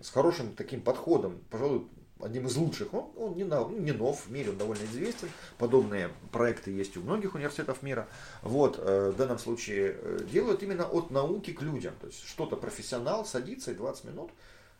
[0.00, 1.86] с хорошим таким подходом, пожалуй,
[2.22, 2.92] одним из лучших.
[2.94, 5.28] Он, он не, на, не нов в мире, он довольно известен.
[5.58, 8.08] Подобные проекты есть у многих университетов мира.
[8.42, 11.94] Вот, э, в данном случае э, делают именно от науки к людям.
[12.00, 14.30] То есть что-то профессионал садится и 20 минут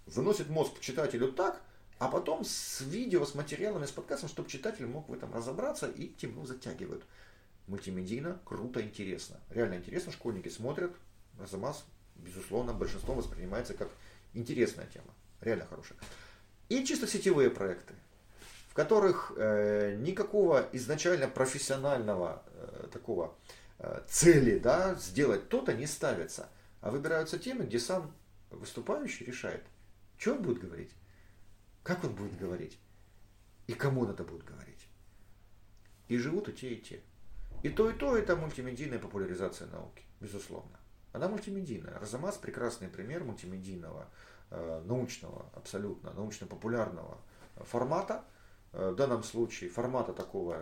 [0.06, 1.60] выносит мозг читателю так,
[1.98, 6.08] а потом с видео, с материалами, с подкастом, чтобы читатель мог в этом разобраться и
[6.08, 7.04] тему затягивают.
[7.66, 9.38] Мультимедийно, круто, интересно.
[9.50, 10.92] Реально интересно, школьники смотрят.
[11.38, 11.84] Разамаз,
[12.16, 13.88] безусловно, большинством воспринимается как
[14.34, 15.12] интересная тема.
[15.40, 15.98] Реально хорошая.
[16.70, 17.94] И чисто сетевые проекты,
[18.68, 23.36] в которых э, никакого изначально профессионального э, такого
[23.78, 26.48] э, цели да, сделать то-то не ставится,
[26.80, 28.14] а выбираются темы, где сам
[28.50, 29.64] выступающий решает,
[30.16, 30.92] что он будет говорить,
[31.82, 32.78] как он будет говорить
[33.66, 34.86] и кому это будет говорить.
[36.06, 37.00] И живут и те, и те.
[37.64, 40.78] И то, и то это мультимедийная популяризация науки, безусловно.
[41.12, 41.98] Она мультимедийная.
[41.98, 44.08] Разамас прекрасный пример мультимедийного
[44.50, 47.18] научного, абсолютно научно-популярного
[47.64, 48.24] формата.
[48.72, 50.58] Э, в данном случае формата такого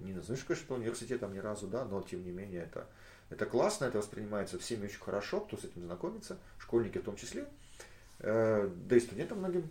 [0.00, 2.86] не назовешь, конечно, университетом ни разу, да, но тем не менее это,
[3.30, 7.48] это классно, это воспринимается всеми очень хорошо, кто с этим знакомится, школьники в том числе,
[8.20, 9.70] э, да и студентам многим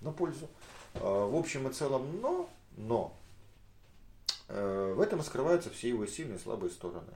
[0.00, 0.48] на пользу.
[0.94, 3.16] В общем и целом, но, но
[4.48, 7.12] в этом скрываются все его сильные и слабые стороны.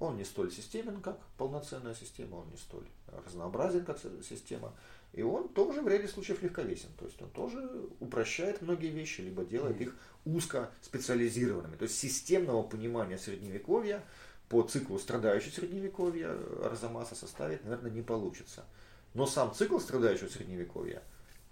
[0.00, 2.88] Он не столь системен, как полноценная система, он не столь
[3.24, 4.72] разнообразен, как система.
[5.12, 6.88] И он тоже в ряде случаев легковесен.
[6.98, 9.94] То есть он тоже упрощает многие вещи, либо делает их
[10.24, 11.76] узко специализированными.
[11.76, 14.02] То есть системного понимания средневековья
[14.48, 18.64] по циклу страдающего средневековья Арзамаса составить, наверное, не получится.
[19.12, 21.02] Но сам цикл страдающего средневековья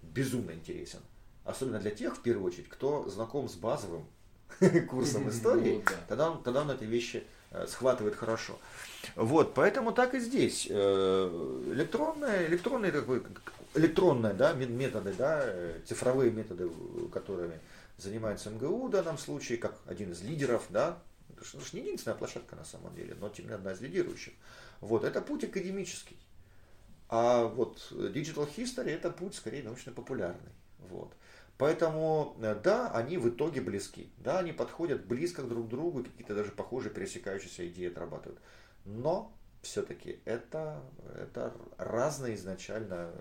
[0.01, 0.99] безумно интересен.
[1.43, 4.05] Особенно для тех, в первую очередь, кто знаком с базовым
[4.89, 7.23] курсом истории, ну тогда он, тогда он эти вещи
[7.67, 8.57] схватывает хорошо.
[9.15, 10.67] Вот, поэтому так и здесь.
[10.69, 13.23] Э, электронная, электронный такой
[13.73, 15.45] электронные да, методы, да,
[15.85, 16.69] цифровые методы,
[17.13, 17.59] которыми
[17.97, 20.97] занимается МГУ в данном случае, как один из лидеров, да,
[21.29, 24.33] это же не единственная площадка на самом деле, но тем не одна из лидирующих.
[24.79, 26.17] Вот, это путь академический.
[27.09, 30.51] А вот Digital History это путь скорее научно-популярный.
[30.89, 31.11] Вот.
[31.61, 34.09] Поэтому, э, да, они в итоге близки.
[34.17, 38.41] Да, они подходят близко друг к другу, какие-то даже похожие пересекающиеся идеи отрабатывают.
[38.85, 39.31] Но
[39.61, 40.81] все-таки это,
[41.15, 43.11] это разные изначально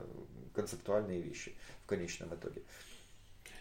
[0.54, 2.62] концептуальные вещи в конечном итоге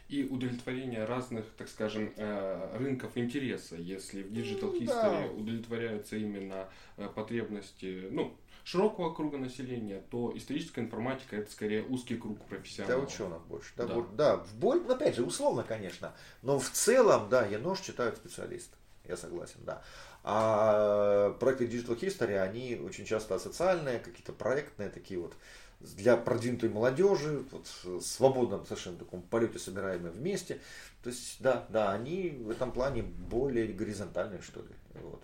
[0.07, 3.75] и удовлетворение разных, так скажем, э, рынков интереса.
[3.75, 5.31] Если в Digital History да.
[5.33, 6.67] удовлетворяются именно
[6.97, 8.35] э, потребности, ну,
[8.69, 13.07] широкого круга населения, то историческая информатика это скорее узкий круг профессионалов.
[13.07, 13.73] Для ученых больше.
[13.75, 14.05] Да, да.
[14.13, 16.13] да в боль, ну, опять же, условно, конечно,
[16.43, 18.75] но в целом, да, ЕНОШ читают специалисты.
[19.05, 19.81] Я согласен, да.
[20.23, 25.33] А проекты Digital History, они очень часто социальные, какие-то проектные, такие вот
[25.79, 30.59] для продвинутой молодежи, вот, в свободном совершенно таком полете собираемые вместе.
[31.01, 34.75] То есть, да, да, они в этом плане более горизонтальные, что ли.
[35.01, 35.23] Вот.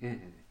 [0.00, 0.45] Mm-hmm.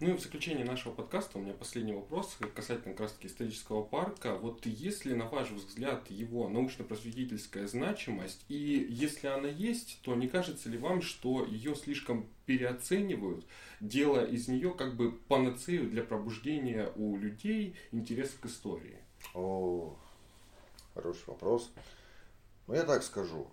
[0.00, 3.82] Ну и в заключение нашего подкаста у меня последний вопрос касательно как раз таки исторического
[3.82, 4.36] парка.
[4.36, 8.44] Вот есть ли, на ваш взгляд, его научно-просветительская значимость?
[8.48, 13.44] И если она есть, то не кажется ли вам, что ее слишком переоценивают,
[13.80, 18.98] делая из нее как бы панацею для пробуждения у людей интереса к истории?
[19.34, 19.96] О,
[20.94, 21.72] хороший вопрос.
[22.66, 23.48] Ну, я так скажу.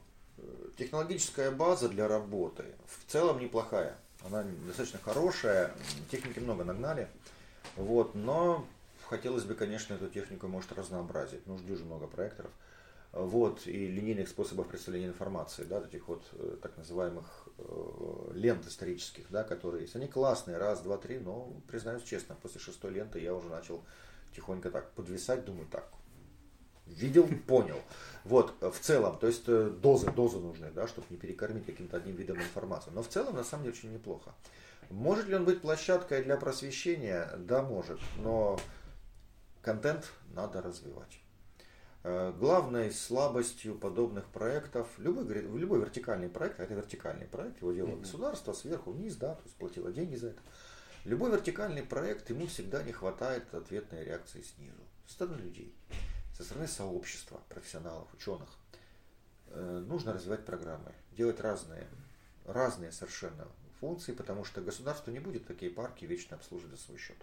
[0.77, 5.71] Технологическая база для работы в целом неплохая она достаточно хорошая,
[6.09, 7.07] техники много нагнали.
[7.75, 8.65] Вот, но
[9.07, 11.45] хотелось бы, конечно, эту технику, может, разнообразить.
[11.47, 12.51] Нужно уже много проекторов.
[13.11, 19.27] Вот, и линейных способов представления информации, да, этих вот э, так называемых э, лент исторических,
[19.29, 19.95] да, которые есть.
[19.95, 23.85] Они классные, раз, два, три, но, признаюсь честно, после шестой ленты я уже начал
[24.35, 25.87] тихонько так подвисать, думаю, так,
[26.87, 27.81] видел, понял.
[28.23, 32.15] Вот, в целом, то есть э, дозы, дозы нужны, да, чтобы не перекормить каким-то одним
[32.15, 32.91] видом информации.
[32.91, 34.33] Но в целом, на самом деле, очень неплохо.
[34.89, 37.29] Может ли он быть площадкой для просвещения?
[37.37, 37.99] Да, может.
[38.17, 38.59] Но
[39.61, 41.19] контент надо развивать.
[42.03, 48.53] Э, главной слабостью подобных проектов, любой, любой вертикальный проект, это вертикальный проект, его делало государство
[48.53, 50.41] сверху вниз, да, то есть платило деньги за это.
[51.03, 55.75] Любой вертикальный проект, ему всегда не хватает ответной реакции снизу, со стороны людей
[56.35, 58.49] со стороны сообщества, профессионалов, ученых,
[59.47, 61.87] э, нужно развивать программы, делать разные,
[62.45, 63.47] разные совершенно
[63.79, 67.17] функции, потому что государство не будет такие парки вечно обслуживать за свой счет.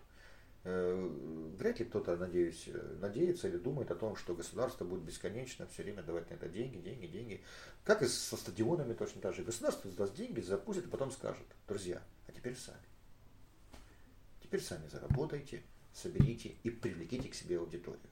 [0.65, 2.69] Э, вряд ли кто-то, надеюсь,
[3.01, 6.79] надеется или думает о том, что государство будет бесконечно все время давать на это деньги,
[6.79, 7.45] деньги, деньги.
[7.85, 9.43] Как и со стадионами точно так же.
[9.43, 12.79] Государство даст деньги, запустит, и потом скажет, друзья, а теперь сами.
[14.41, 18.12] Теперь сами заработайте, соберите и привлеките к себе аудиторию.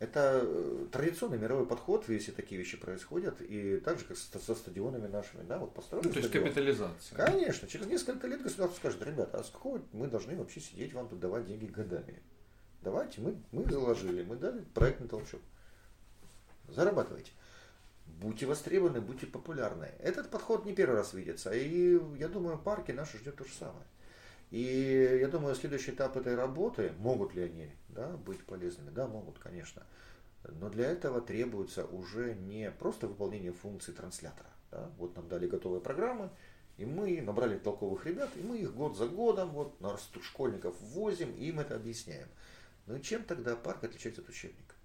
[0.00, 5.06] Это э, традиционный мировой подход, если такие вещи происходят, и так же, как со стадионами
[5.06, 6.08] нашими, да, вот построили.
[6.08, 6.48] Ну, то есть стадион.
[6.48, 7.16] капитализация.
[7.16, 11.08] Конечно, через несколько лет государство скажет, ребята, а с какого мы должны вообще сидеть вам
[11.08, 12.20] тут давать деньги годами?
[12.82, 15.40] Давайте, мы, мы заложили, мы дали проектный толчок.
[16.68, 17.30] Зарабатывайте.
[18.06, 19.88] Будьте востребованы, будьте популярны.
[20.00, 23.86] Этот подход не первый раз видится, и я думаю, парки наши ждет то же самое.
[24.54, 28.90] И я думаю, следующий этап этой работы, могут ли они да, быть полезными?
[28.90, 29.82] Да, могут, конечно.
[30.44, 34.48] Но для этого требуется уже не просто выполнение функции транслятора.
[34.70, 34.88] Да?
[34.96, 36.30] Вот нам дали готовые программы,
[36.76, 41.34] и мы набрали толковых ребят, и мы их год за годом, вот на школьников ввозим,
[41.34, 42.28] и им это объясняем.
[42.86, 44.76] Ну и чем тогда парк отличается от учебника?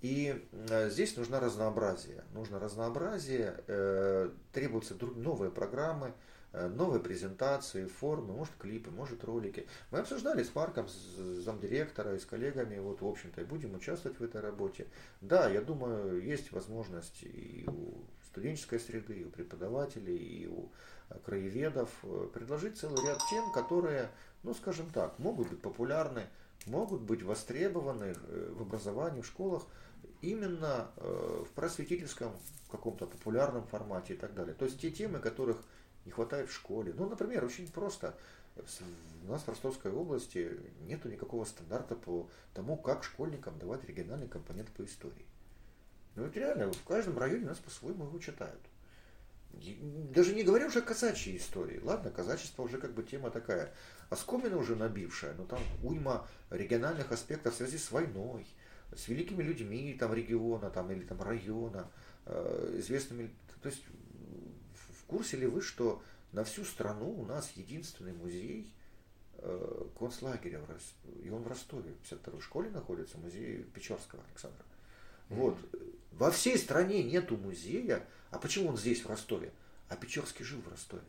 [0.00, 2.24] И э, здесь нужно разнообразие.
[2.32, 6.14] Нужно разнообразие, э, требуются новые программы,
[6.54, 9.66] новые презентации, формы, может клипы, может ролики.
[9.90, 10.92] Мы обсуждали с Марком, с
[11.44, 14.86] замдиректора и с коллегами, вот, в общем-то, и будем участвовать в этой работе.
[15.20, 20.70] Да, я думаю, есть возможность и у студенческой среды, и у преподавателей, и у
[21.10, 24.10] э, краеведов э, предложить целый ряд тем, которые,
[24.42, 26.22] ну, скажем так, могут быть популярны,
[26.66, 29.66] могут быть востребованы в образовании, в школах,
[30.22, 32.32] именно в просветительском
[32.70, 34.54] каком-то популярном формате и так далее.
[34.54, 35.58] То есть те темы, которых
[36.04, 36.92] не хватает в школе.
[36.96, 38.16] Ну, например, очень просто.
[39.26, 44.68] У нас в Ростовской области нет никакого стандарта по тому, как школьникам давать региональный компонент
[44.70, 45.26] по истории.
[46.14, 48.60] Ну, это реально, в каждом районе нас по-своему его читают.
[49.52, 51.80] Даже не говоря уже о казачьей истории.
[51.82, 53.72] Ладно, казачество уже как бы тема такая.
[54.10, 58.46] Оскомина уже набившая, но там уйма региональных аспектов в связи с войной,
[58.94, 61.90] с великими людьми там региона там, или там района,
[62.26, 63.34] э, известными.
[63.62, 63.82] То есть
[65.04, 66.02] в курсе ли вы, что
[66.32, 68.72] на всю страну у нас единственный музей,
[69.38, 70.60] э, концлагеря,
[71.22, 74.64] и он в Ростове, в 52-й школе находится, музей Печорского Александра.
[75.28, 75.34] Mm-hmm.
[75.36, 75.58] Вот.
[76.12, 78.06] Во всей стране нету музея.
[78.30, 79.52] А почему он здесь, в Ростове?
[79.88, 81.02] А Печорский жил в Ростове.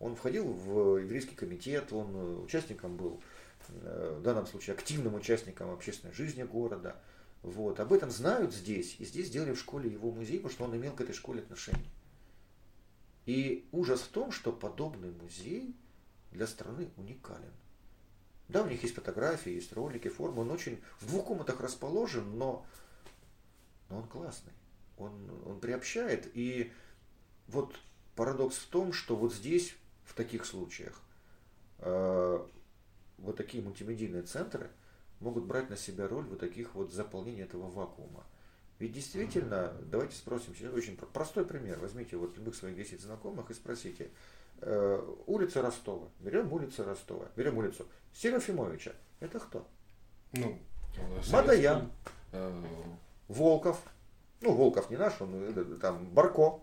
[0.00, 3.22] Он входил в еврейский комитет, он участником был,
[3.68, 6.96] э, в данном случае активным участником общественной жизни города.
[7.42, 7.78] Вот.
[7.78, 10.92] Об этом знают здесь, и здесь сделали в школе его музей, потому что он имел
[10.92, 11.90] к этой школе отношение.
[13.26, 15.74] И ужас в том, что подобный музей
[16.30, 17.52] для страны уникален.
[18.48, 20.42] Да, у них есть фотографии, есть ролики, формы.
[20.42, 22.66] Он очень в двух комнатах расположен, но,
[23.88, 24.52] но он классный.
[24.98, 25.12] Он,
[25.46, 26.30] он приобщает.
[26.34, 26.70] И
[27.48, 27.74] вот
[28.16, 31.00] парадокс в том, что вот здесь, в таких случаях,
[31.78, 32.46] э,
[33.18, 34.70] вот такие мультимедийные центры
[35.20, 38.24] могут брать на себя роль вот таких вот заполнения этого вакуума.
[38.78, 41.78] Ведь действительно, давайте спросим, очень простой пример.
[41.78, 44.10] Возьмите вот любых своих 10 знакомых и спросите,
[44.60, 49.66] э, улица Ростова, берем улицу Ростова, берем улицу Серафимовича, это кто?
[50.32, 50.58] Ну,
[51.30, 51.90] Мадаян,
[52.32, 52.62] э...
[53.28, 53.80] Волков,
[54.40, 56.60] ну, Волков не наш, он э, там Барко,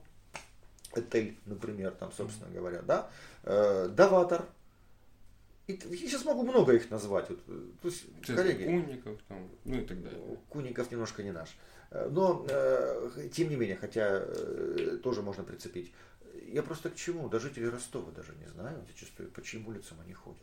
[0.94, 3.10] Этель, например, там, собственно говоря, да,
[3.44, 4.46] э, Даватор,
[5.68, 7.30] и, я сейчас могу много их назвать.
[7.30, 8.66] Вот, э, то есть, коллеги.
[8.66, 10.38] Куников, там, ну и так далее.
[10.50, 11.56] Куников немножко не наш.
[11.92, 15.94] Э, но, э, тем не менее, хотя э, тоже можно прицепить.
[16.48, 17.30] Я просто к чему?
[17.30, 20.42] Да жители Ростова даже не знают зачастую, по чьим улицам они ходят.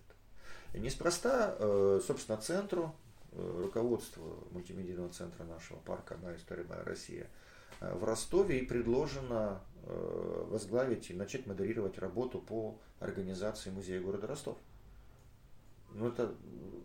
[0.74, 2.94] И неспроста, э, собственно, центру,
[3.32, 7.28] э, руководству мультимедийного центра нашего парка «Моя история, моя Россия»
[7.80, 14.26] э, в Ростове и предложено э, возглавить и начать модерировать работу по организации музея города
[14.26, 14.58] Ростов.
[15.92, 16.34] Ну, это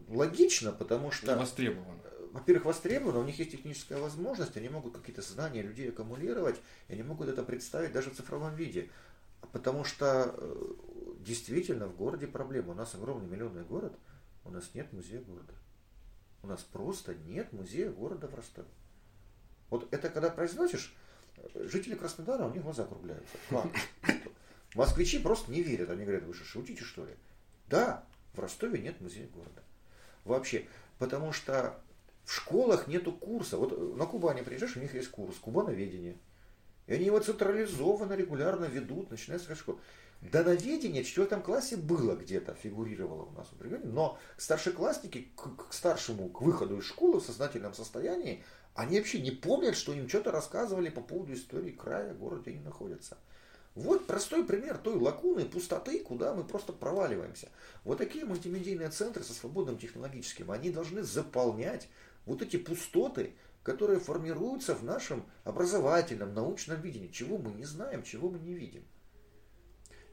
[0.08, 1.36] логично, потому что...
[1.38, 2.00] Востребовано.
[2.32, 7.04] Во-первых, востребовано, у них есть техническая возможность, они могут какие-то знания людей аккумулировать, и они
[7.04, 8.90] могут это представить даже в цифровом виде.
[9.52, 10.74] Потому что э,
[11.20, 12.72] действительно в городе проблема.
[12.72, 13.94] У нас огромный миллионный город,
[14.46, 15.54] у нас нет музея города.
[16.42, 18.68] У нас просто нет музея города в Ростове.
[19.70, 20.96] Вот это когда произносишь,
[21.38, 23.38] э, жители Краснодара, у них глаза округляются.
[24.76, 25.90] Москвичи просто не верят.
[25.90, 27.14] Они говорят, вы что, шутите что ли?
[27.68, 28.04] Да,
[28.34, 29.62] в Ростове нет музея города.
[30.26, 30.66] Вообще,
[31.00, 31.80] потому что
[32.26, 33.58] в школах нету курса.
[33.58, 36.18] Вот на Кубани приезжаешь, у них есть курс кубановедение.
[36.88, 39.80] И они его централизованно, регулярно ведут, начиная с школы.
[40.32, 45.74] Дановедение в четвертом классе было где-то, фигурировало у нас в регионе, но старшеклассники к, к
[45.74, 50.32] старшему, к выходу из школы в сознательном состоянии, они вообще не помнят, что им что-то
[50.32, 53.18] рассказывали по поводу истории края, города, где они находятся.
[53.76, 57.50] Вот простой пример той лакуны, пустоты, куда мы просто проваливаемся.
[57.84, 61.90] Вот такие мультимедийные центры со свободным технологическим, они должны заполнять
[62.26, 68.30] вот эти пустоты, которые формируются в нашем образовательном, научном видении, чего мы не знаем, чего
[68.30, 68.84] мы не видим.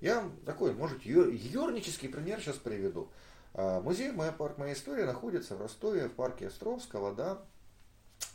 [0.01, 3.11] Я такой, может, юрнический пример сейчас приведу.
[3.53, 7.43] А, музей «Моя парк, моя история» находится в Ростове, в парке Островского, да,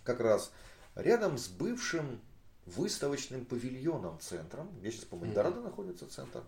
[0.04, 0.52] как раз
[0.94, 2.22] рядом с бывшим
[2.66, 4.70] выставочным павильоном центром.
[4.82, 6.44] Я сейчас, по-моему, Дорадо находится центр.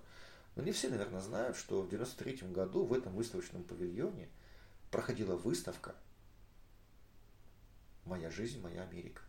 [0.56, 4.28] Но не все, наверное, знают, что в 93 году в этом выставочном павильоне
[4.90, 5.96] проходила выставка
[8.06, 9.22] «Моя жизнь, моя Америка».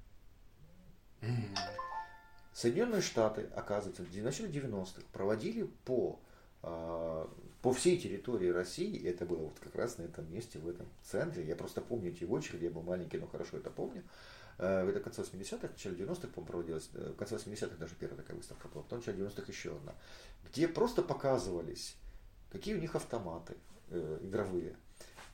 [2.55, 6.19] Соединенные Штаты, оказывается, в начале 90-х проводили по,
[6.63, 7.31] а,
[7.63, 10.89] по всей территории России, и это было вот как раз на этом месте, в этом
[11.05, 14.03] центре, я просто помню эти очереди, я был маленький, но хорошо это помню,
[14.59, 18.37] Э, это конце 80-х, начале 90-х, по-моему, проводилась, э, в конце 80-х даже первая такая
[18.37, 19.95] выставка была, потом в начале 90-х еще одна,
[20.49, 21.95] где просто показывались,
[22.51, 23.55] какие у них автоматы
[23.91, 24.77] э, игровые,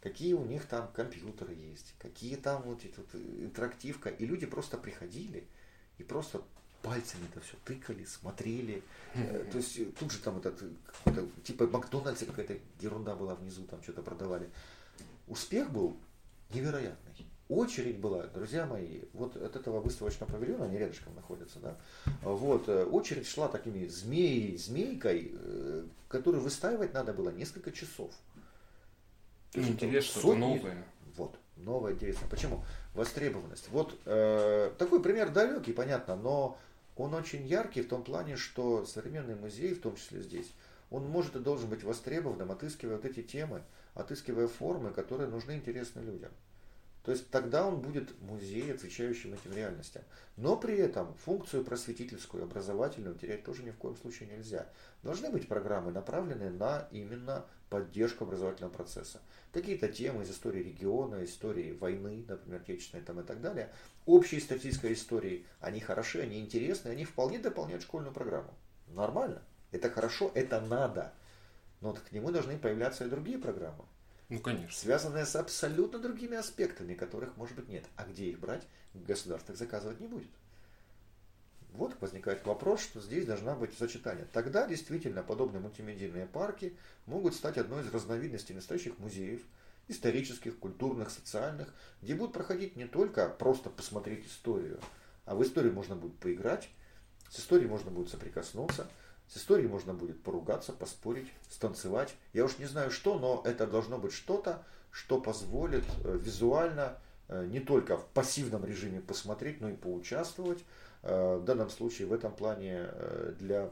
[0.02, 4.76] какие у них там компьютеры есть, какие там вот эти вот интерактивка, и люди просто
[4.76, 5.48] приходили
[5.96, 6.42] и просто
[6.82, 8.82] пальцами это все тыкали, смотрели.
[9.14, 10.62] То есть тут же там этот,
[11.42, 14.50] типа Макдональдс какая-то ерунда была внизу, там что-то продавали.
[15.26, 15.96] Успех был
[16.52, 17.14] невероятный
[17.56, 21.76] очередь была, друзья мои, вот от этого выставочного павильона, они рядышком находятся, да,
[22.22, 28.10] вот, э, очередь шла такими змеей, змейкой, э, которую выстаивать надо было несколько часов.
[29.54, 30.84] Интересно, что-то новое.
[31.16, 32.26] Вот, новое, интересно.
[32.28, 32.64] Почему?
[32.94, 33.68] Востребованность.
[33.70, 36.58] Вот э, такой пример далекий, понятно, но
[36.96, 40.50] он очень яркий в том плане, что современный музей, в том числе здесь,
[40.90, 43.62] он может и должен быть востребованным, отыскивая вот эти темы,
[43.94, 46.30] отыскивая формы, которые нужны интересны людям.
[47.04, 50.02] То есть тогда он будет музей, отвечающим этим реальностям.
[50.38, 54.66] Но при этом функцию просветительскую, образовательную терять тоже ни в коем случае нельзя.
[55.02, 59.20] Должны быть программы, направленные на именно поддержку образовательного процесса.
[59.52, 63.70] Какие-то темы из истории региона, истории войны, например, отечественной там и так далее.
[64.06, 68.54] Общие статистической истории, они хороши, они интересны, они вполне дополняют школьную программу.
[68.88, 69.42] Нормально.
[69.72, 71.12] Это хорошо, это надо.
[71.82, 73.84] Но к нему должны появляться и другие программы.
[74.34, 74.76] Ну, конечно.
[74.76, 77.84] Связанные с абсолютно другими аспектами, которых, может быть, нет.
[77.94, 80.28] А где их брать, государство их заказывать не будет.
[81.70, 84.26] Вот возникает вопрос, что здесь должна быть сочетание.
[84.32, 86.76] Тогда действительно подобные мультимедийные парки
[87.06, 89.40] могут стать одной из разновидностей настоящих музеев,
[89.86, 91.72] исторических, культурных, социальных,
[92.02, 94.80] где будут проходить не только просто посмотреть историю,
[95.26, 96.68] а в историю можно будет поиграть,
[97.30, 98.88] с историей можно будет соприкоснуться,
[99.28, 102.14] с историей можно будет поругаться, поспорить, станцевать.
[102.32, 106.98] Я уж не знаю что, но это должно быть что-то, что позволит э, визуально
[107.28, 110.64] э, не только в пассивном режиме посмотреть, но и поучаствовать.
[111.02, 112.86] Э, в данном случае в этом плане
[113.38, 113.70] для,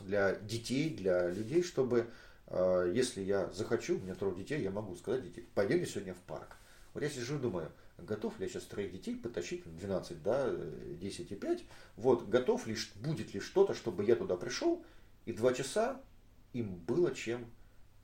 [0.00, 2.06] для детей, для людей, чтобы
[2.94, 6.56] если я захочу, у меня трое детей, я могу сказать детей, пойдем сегодня в парк.
[6.94, 10.50] Вот я сижу и думаю, готов ли я сейчас троих детей потащить, 12, да,
[11.00, 11.64] 10 и 5,
[11.96, 14.84] вот, готов ли, будет ли что-то, чтобы я туда пришел,
[15.24, 16.00] и два часа
[16.52, 17.46] им было чем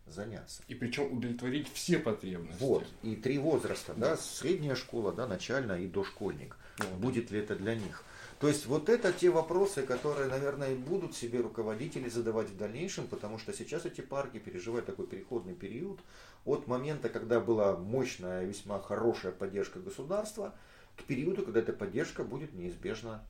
[0.06, 0.62] заняться.
[0.68, 2.62] И причем удовлетворить все потребности.
[2.62, 6.56] Вот, и три возраста, да, да средняя школа, да, начальная и дошкольник.
[6.78, 6.98] Вот.
[6.98, 8.04] Будет ли это для них?
[8.42, 13.38] То есть вот это те вопросы, которые, наверное, будут себе руководители задавать в дальнейшем, потому
[13.38, 16.00] что сейчас эти парки переживают такой переходный период.
[16.44, 20.56] От момента, когда была мощная, весьма хорошая поддержка государства,
[20.96, 23.24] к периоду, когда эта поддержка будет неизбежно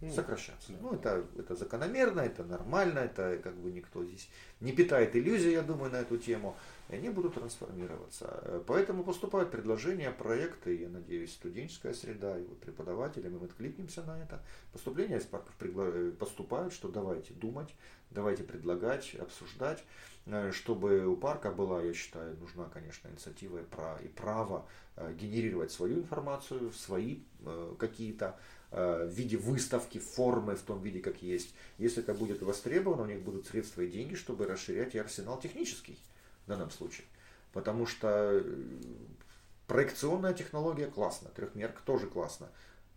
[0.00, 0.72] ну, сокращаться.
[0.72, 0.78] Да.
[0.80, 4.28] Ну, это, это закономерно, это нормально, это как бы никто здесь
[4.60, 6.56] не питает иллюзий, я думаю, на эту тему
[6.88, 8.62] и они будут трансформироваться.
[8.66, 14.42] Поэтому поступают предложения, проекты, я надеюсь, студенческая среда, и вот преподаватели, мы откликнемся на это.
[14.72, 15.54] Поступления из парков
[16.18, 17.74] поступают, что давайте думать,
[18.10, 19.84] давайте предлагать, обсуждать,
[20.52, 23.60] чтобы у парка была, я считаю, нужна, конечно, инициатива
[24.02, 24.66] и право
[24.96, 28.38] э, генерировать свою информацию, свои э, какие-то
[28.70, 31.54] в виде выставки, формы в том виде, как есть.
[31.78, 35.98] Если это будет востребовано, у них будут средства и деньги, чтобы расширять и арсенал технический
[36.44, 37.06] в данном случае.
[37.52, 38.42] Потому что э,
[39.66, 42.48] проекционная технология классно, трехмерка тоже классно.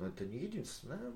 [0.01, 1.11] Но это не единственная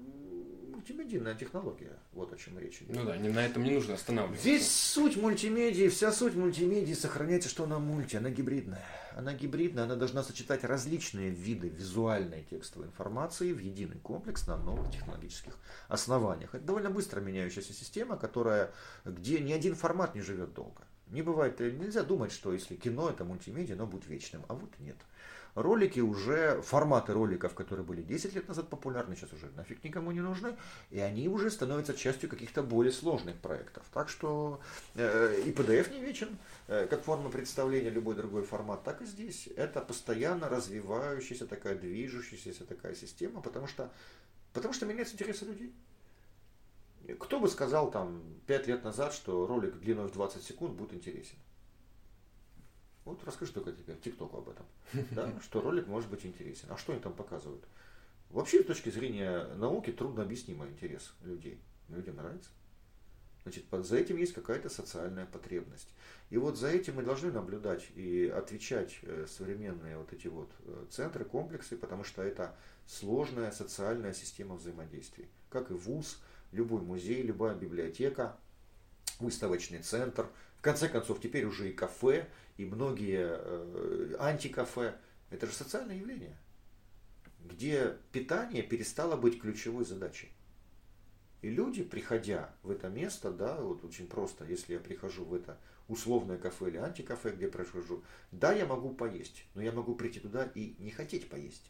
[0.69, 1.97] мультимедийная технология.
[2.13, 2.95] Вот о чем речь идет.
[2.95, 4.45] Ну да, не, на этом не нужно останавливаться.
[4.45, 8.85] Весь суть мультимедии, вся суть мультимедии сохраняется, что она мульти, она гибридная.
[9.15, 14.91] Она гибридная, она должна сочетать различные виды визуальной текстовой информации в единый комплекс на новых
[14.91, 15.57] технологических
[15.87, 16.53] основаниях.
[16.53, 18.71] Это довольно быстро меняющаяся система, которая,
[19.03, 20.83] где ни один формат не живет долго.
[21.07, 24.43] Не бывает, э, нельзя думать, что если кино это мультимедиа, оно будет вечным.
[24.47, 24.97] А вот нет.
[25.55, 30.19] Ролики уже, форматы роликов, которые были 10 лет назад популярны, сейчас уже нафиг никому не
[30.19, 30.57] нужны,
[30.91, 33.85] и они уже становятся частью каких-то более сложных проектов.
[33.93, 34.59] Так что
[34.95, 36.37] э, и PDF не вечен,
[36.67, 39.47] э, как форма представления, любой другой формат, так и здесь.
[39.55, 43.89] Это постоянно развивающаяся такая, движущаяся такая система, потому что,
[44.51, 45.73] потому что меняются интересы людей.
[47.17, 51.37] Кто бы сказал там 5 лет назад, что ролик длиной в 20 секунд будет интересен?
[53.05, 54.65] Вот расскажи только тебе ТикТоку об этом.
[55.11, 55.31] Да?
[55.41, 56.71] Что ролик может быть интересен.
[56.71, 57.63] А что они там показывают?
[58.29, 61.61] Вообще, с точки зрения науки, трудно объяснимый интерес людей.
[61.87, 62.49] Людям нравится.
[63.43, 65.89] Значит, за этим есть какая-то социальная потребность.
[66.31, 70.85] И вот за этим мы должны наблюдать и отвечать э, современные вот эти вот э,
[70.89, 72.55] центры, комплексы, потому что это
[72.87, 75.29] сложная социальная система взаимодействий.
[75.51, 76.19] Как и ВУЗ,
[76.51, 78.35] любой музей, любая библиотека,
[79.19, 80.27] выставочный центр,
[80.57, 82.27] в конце концов теперь уже и кафе,
[82.57, 84.95] и многие э, антикафе.
[85.29, 86.37] Это же социальное явление,
[87.43, 90.31] где питание перестало быть ключевой задачей.
[91.41, 95.59] И люди, приходя в это место, да, вот очень просто, если я прихожу в это
[95.87, 100.49] условное кафе или антикафе, где прохожу, да, я могу поесть, но я могу прийти туда
[100.55, 101.69] и не хотеть поесть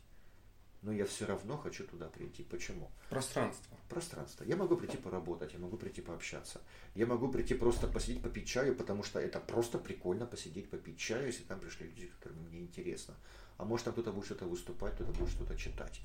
[0.82, 2.44] но я все равно хочу туда прийти.
[2.44, 2.92] Почему?
[3.10, 3.78] Пространство.
[3.90, 4.44] Пространство.
[4.44, 6.62] Я могу прийти поработать, я могу прийти пообщаться.
[6.94, 11.28] Я могу прийти просто посидеть, попить чаю, потому что это просто прикольно посидеть, попить чаю,
[11.28, 13.16] если там пришли люди, которым мне интересно.
[13.58, 16.02] А может там кто-то будет что-то выступать, кто-то будет что-то читать.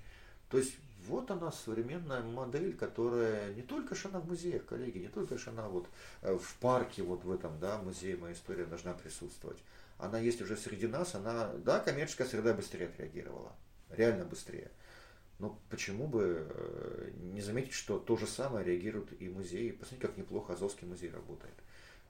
[0.49, 0.75] То есть
[1.07, 5.51] вот она современная модель, которая не только что она в музеях, коллеги, не только что
[5.51, 5.89] она вот
[6.23, 9.59] э, в парке, вот в этом, да, музее «Моя история» должна присутствовать.
[9.99, 13.53] Она есть уже среди нас, она, да, коммерческая среда быстрее отреагировала
[13.91, 14.71] реально быстрее.
[15.39, 19.71] Но почему бы э, не заметить, что то же самое реагируют и музеи.
[19.71, 21.55] Посмотрите, как неплохо Азовский музей работает.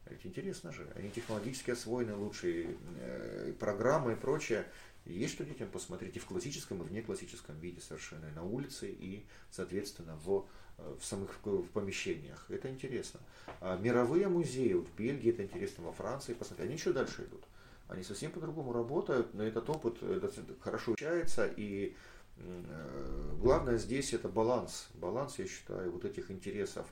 [0.06, 4.66] Ведь интересно же, они технологически освоены лучшие э, программы и прочее.
[5.04, 8.90] Есть что детям посмотреть и в классическом, и в неклассическом виде совершенно, и на улице,
[8.90, 10.48] и, соответственно, в,
[10.78, 12.46] э, в самых в помещениях.
[12.48, 13.20] Это интересно.
[13.60, 17.44] А мировые музеи, вот в Бельгии это интересно, во Франции, посмотрите, они еще дальше идут
[17.90, 20.30] они совсем по-другому работают, но этот опыт э,
[20.60, 21.96] хорошо учается, и
[22.36, 24.88] э, главное здесь это баланс.
[24.94, 26.86] Баланс, я считаю, вот этих интересов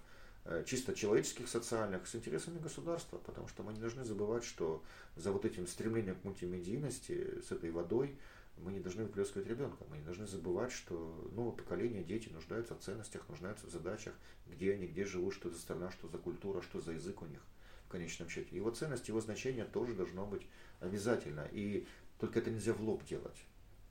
[0.45, 4.83] э, чисто человеческих, социальных, с интересами государства, потому что мы не должны забывать, что
[5.15, 8.17] за вот этим стремлением к мультимедийности, с этой водой,
[8.57, 9.85] мы не должны выплескивать ребенка.
[9.89, 14.15] Мы не должны забывать, что новое поколение, дети нуждаются в ценностях, нуждаются в задачах,
[14.49, 17.41] где они, где живут, что за страна, что за культура, что за язык у них
[17.89, 18.55] в конечном счете.
[18.55, 20.47] Его ценность, его значение тоже должно быть
[20.81, 21.49] обязательно.
[21.51, 21.87] И
[22.19, 23.47] только это нельзя в лоб делать.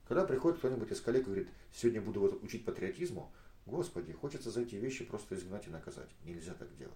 [0.06, 3.32] Когда приходит кто-нибудь из коллег и говорит, сегодня буду вас учить патриотизму,
[3.66, 6.08] господи, хочется за эти вещи просто изгнать и наказать.
[6.24, 6.94] Нельзя так делать.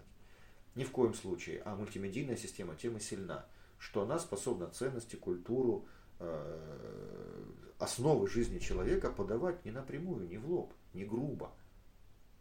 [0.76, 1.60] Ни в коем случае.
[1.64, 3.46] А мультимедийная система тем и сильна,
[3.78, 5.84] что она способна ценности, культуру,
[6.20, 7.44] э,
[7.78, 11.52] основы жизни человека подавать не напрямую, не в лоб, не грубо,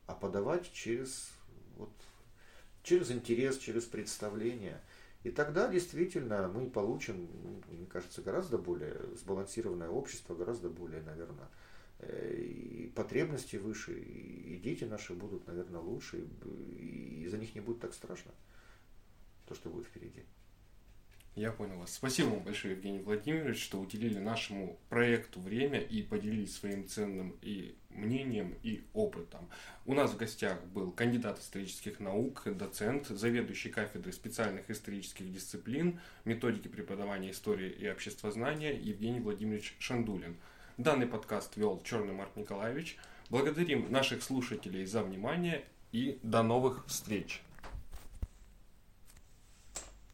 [0.06, 1.32] а подавать через,
[1.78, 1.92] вот,
[2.84, 4.82] через интерес, через представление.
[5.24, 7.30] И тогда действительно мы получим,
[7.70, 11.48] мне кажется, гораздо более сбалансированное общество, гораздо более, наверное,
[12.00, 16.28] э, и потребности выше, и дети наши будут, наверное, лучше,
[16.78, 18.32] и за них не будет так страшно,
[19.48, 20.24] то, что будет впереди.
[21.36, 21.94] Я понял вас.
[21.94, 27.74] Спасибо вам большое, Евгений Владимирович, что уделили нашему проекту время и поделились своим ценным и
[27.90, 29.50] мнением и опытом.
[29.86, 36.68] У нас в гостях был кандидат исторических наук, доцент, заведующий кафедрой специальных исторических дисциплин, методики
[36.68, 40.36] преподавания истории и обществознания Евгений Владимирович Шандулин.
[40.78, 42.98] Данный подкаст вел Черный Марк Николаевич.
[43.30, 45.64] Благодарим наших слушателей за внимание
[45.94, 47.42] и до новых встреч!